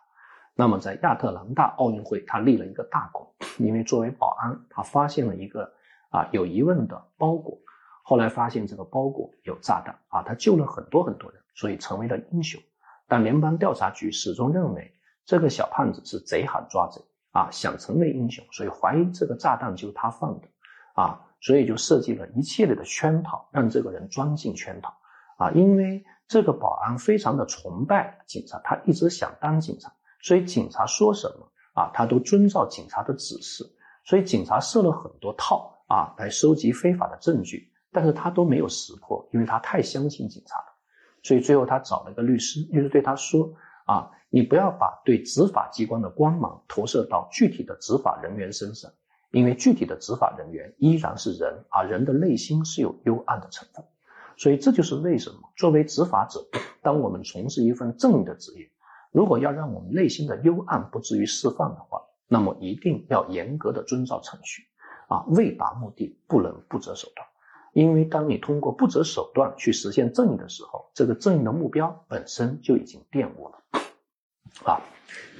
[0.53, 3.27] 那么在亚特兰大奥运会，他立了一个大功，
[3.57, 5.71] 因为作为保安，他发现了一个
[6.09, 7.57] 啊有疑问的包裹，
[8.09, 12.61] 后来发现这个包裹有炸弹啊，他救了很多很多人，所以成为了英雄。
[13.05, 14.93] 但联邦调查局始终认为
[15.25, 17.01] 这个小胖子是贼喊抓贼
[17.31, 20.47] 啊，想成为英雄，所以怀疑这个炸弹就是他放的
[20.93, 21.21] 啊。
[21.41, 24.97] 所以就设计了一系列的圈套，让这个人钻进圈套
[25.37, 25.51] 啊！
[25.51, 33.65] 因为这个保安非常的崇拜警察，他一直想当警察，所以警察说什么啊，他都遵照警察的指示。
[34.05, 40.75] 所以警察设了很多套啊，来收集非法的证据，但是他都没有识破，因为他太相信警察了。
[41.23, 43.53] 所以最后他找了一个律师，律师对他说
[43.85, 48.91] 啊，你不要把对执法机关的光芒投射到具体的执法人员身上。
[49.31, 53.83] 因为具体的执法人员依然是人，而人的内心是有幽暗的成分，
[54.37, 56.39] 所以这就是为什么作为执法者，
[56.81, 58.71] 当我们从事一份正义的职业，
[59.11, 64.63] 如果要让我们内心的幽暗不至于释放的话，那么一定要严格的遵照程序
[65.09, 67.26] 啊，为达目的不能不择手段。
[67.77, 73.63] 因为当你通过不择手段去实现正义的时候，这个正义的目标本身就已经玷污了。
[74.65, 74.81] 啊，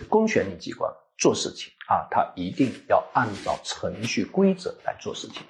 [0.07, 5.41] 公权力机关做事情啊，它一定要按照程序规则来做事情。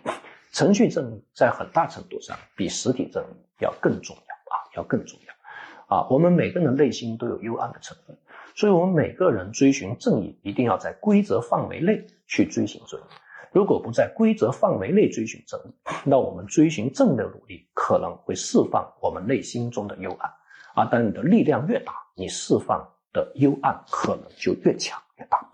[0.53, 6.07] 程序正义在很大程度上比实体正义要更重要啊，要更重要啊。
[6.09, 8.17] 我们每个人的内心都有幽暗的成分，
[8.55, 13.03] 所以我们每个人追寻正义一定要在规则范围内去追寻正义。
[13.51, 15.73] 如果不在规则范围内追寻正义，
[16.05, 20.31] 那我们追寻正的努力可能会释放我们内心中的幽暗
[20.75, 20.85] 啊。
[20.85, 25.49] 当你的力量越大，你释放的幽暗可能就越强越大。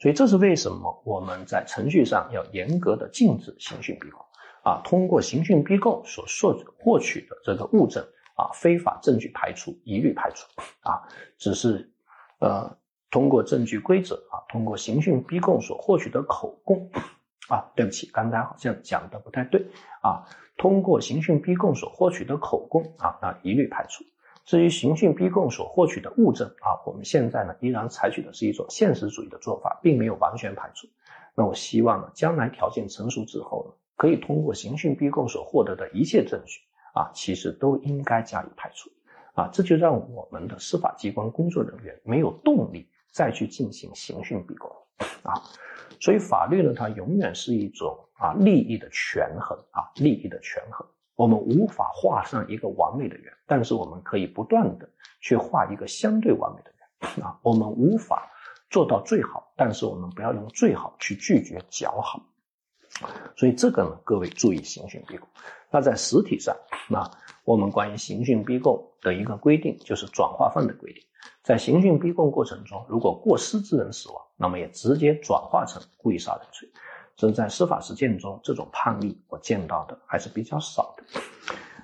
[0.00, 4.20] 所以这是为什么我们在程序上要严格的禁止刑讯逼供
[4.64, 4.80] 啊。
[4.84, 8.02] 通过刑讯逼供所获获取的这个物证
[8.36, 10.46] 啊，非法证据排除，一律排除
[10.80, 11.02] 啊。
[11.38, 11.92] 只是
[12.38, 12.76] 呃。
[13.12, 16.90] 通过证据规则啊，通过刑讯逼供所获取的口供
[17.48, 19.64] 啊，对不起，刚才好像讲的不太对
[20.00, 20.24] 啊。
[20.56, 24.02] 通过刑讯逼供所获取的口供啊，那一律排除。
[24.44, 30.88] 至于刑讯逼供所获取的物证啊，我们现在呢依然采取的是一种现实主义的做法，并没有完全排除。
[31.34, 36.60] 那我希望呢，将来条件成熟之后呢，可以通过刑讯逼供所获得的一切证据
[36.94, 38.88] 啊，其实都应该加以排除
[39.34, 39.48] 啊。
[39.52, 42.88] 这就让我们的司法机关工作人员没有动力。
[43.12, 44.70] 再去进行刑讯逼供，
[45.22, 45.34] 啊，
[46.00, 50.86] 所以法律呢，它永远是一种啊利益的权衡啊利益的权衡。
[51.14, 54.88] 我们无法画上一个完美的圆，但是我们可以不断的
[55.20, 57.38] 去画一个相对完美的圆啊。
[57.42, 58.28] 我们无法
[58.70, 62.20] 做到最好，但是我们不要用最好去拒绝较好。
[63.36, 65.28] 所以这个呢，各位注意刑讯逼供。
[65.70, 66.56] 那在实体上，
[66.88, 67.08] 那
[67.44, 71.02] 我们关于刑讯逼供的一个规定就是转化犯的规定。
[71.42, 76.68] 在刑讯逼供过程中，如果过失致人死亡，那么也直接转化成故意杀人罪。
[77.16, 81.04] 所以在司法实践中，这种判例我见到的还是比较少的。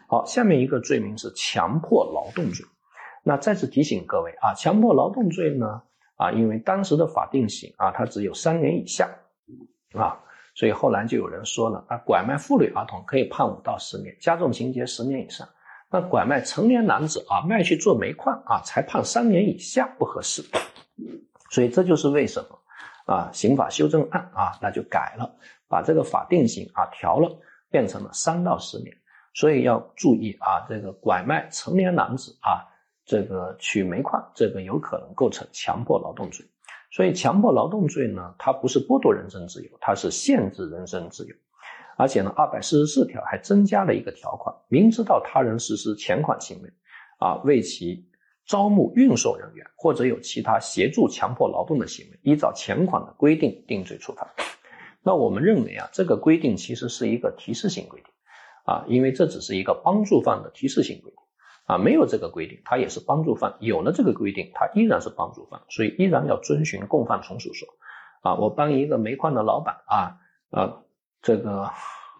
[0.06, 2.64] 好，下面一个罪名是强迫劳动罪。
[3.24, 5.82] 那再次提醒各位啊，强迫劳动罪呢，
[6.16, 9.10] 啊，因为当时的法定刑啊，它只有三年以下
[9.92, 10.20] 啊。
[10.54, 15.48] 所以后来就有人说了啊，拐卖妇女儿童可以判五到十年，加重情节十年以上。
[15.90, 20.44] 那拐卖成年男子啊，卖去做煤矿啊，才判三年以下不合适。
[21.50, 22.58] 所以这就是为什么
[23.14, 25.34] 啊，刑法修正案啊，那就改了，
[25.66, 27.40] 把这个法定刑啊调了，
[27.70, 28.94] 变成了三到十年。
[29.34, 32.68] 所以要注意啊，这个拐卖成年男子啊，
[33.04, 36.44] 这个取煤矿，这个有可能构成强迫劳动罪。
[36.90, 41.34] 所以，强迫劳动罪呢，它不是剥夺人身自由，它是限制人身自由。
[41.98, 46.70] 而且呢，二百四十四条还增加了一个条款：明知道他人实施前款行为，
[47.18, 48.08] 啊，为其
[48.46, 54.32] 招募运送人员或者有其他协助强迫劳动的行为，依照前款的规定定罪处罚。
[55.02, 58.10] 那我们认为啊，这个规定其实是一个提示性规定，
[58.64, 61.18] 啊，因为这只是一个帮助犯的提示性规定。
[61.66, 67.68] 啊，没有这个规定，他也是帮助犯；有了这个规定，他依然是帮助犯，所以依然要遵循共犯从属说。
[68.22, 70.16] 啊，我帮一个煤矿的老板啊
[70.50, 70.80] 啊，
[71.22, 71.70] 这个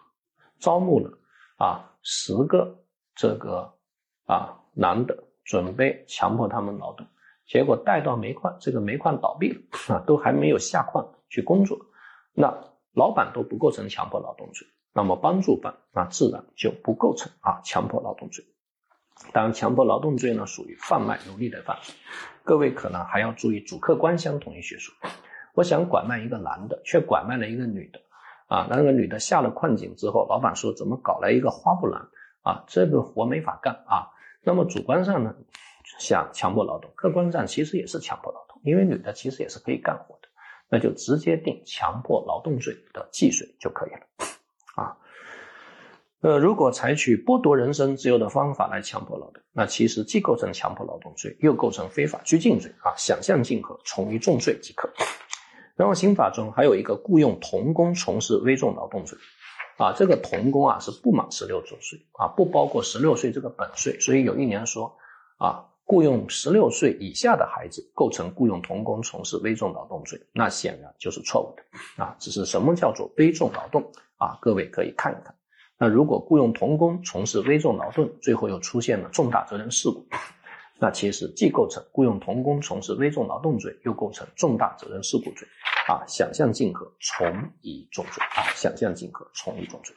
[0.59, 1.17] 招募了
[1.57, 2.83] 啊十个
[3.15, 3.73] 这个
[4.25, 7.05] 啊男的，准备强迫他们劳动，
[7.47, 9.61] 结果带到煤矿，这个煤矿倒闭了
[9.95, 11.77] 啊， 都还没有下矿去工作，
[12.33, 12.53] 那
[12.93, 18.45] 老板都不构成强迫劳动罪，那么帮助犯那自然就不构成啊强迫劳动罪。
[19.33, 21.93] 当然，强迫劳动罪呢属于贩卖奴隶的犯罪。
[22.43, 24.95] 各位可能还要注意主客观相同一学说。
[25.53, 27.99] 我想拐卖一个男的，却拐卖了一个女的，
[28.49, 32.01] 啊，那个女的下了矿井之后，老板说怎么搞来一个花布兰
[32.41, 32.65] 啊？
[32.67, 34.09] 这个活没法干啊。
[34.41, 35.35] 那么主观上呢
[35.99, 40.27] 想强迫劳动，客观上其实也是强迫劳动，因为女的其实也是可以干活的，
[40.67, 43.99] 那就直接定强迫劳动罪的既遂就可以了，
[44.75, 44.97] 啊。
[46.21, 54.89] 呃，如果采取剥夺人身自由的方法来强迫劳动，那其实既构成强迫劳动罪，又构成非法拘禁罪啊，想象竞合，从一重罪即可。
[55.79, 59.17] 然后刑法中还有一个雇佣童工从事危重劳动罪，
[59.77, 64.93] 啊，这个童工啊是不满十六周岁啊，不包括十六岁这个本岁，所以有一年说
[65.37, 72.13] 啊，雇佣十六岁以下的孩子构成雇佣童工从事危重劳动罪，那显然就是错误的啊。
[72.19, 74.37] 只是什么叫做危重劳动啊？
[74.41, 75.33] 各位可以看一看。
[75.77, 80.05] 那如果雇佣童工从事危重劳动，最后又出现了重大责任事故，
[80.81, 85.47] 那其实既构成雇佣童工从事危重劳动罪，又构成重大责任事故罪，
[85.87, 89.93] 啊，想象竞合，从一重罪，啊，想象竞合，从一重罪。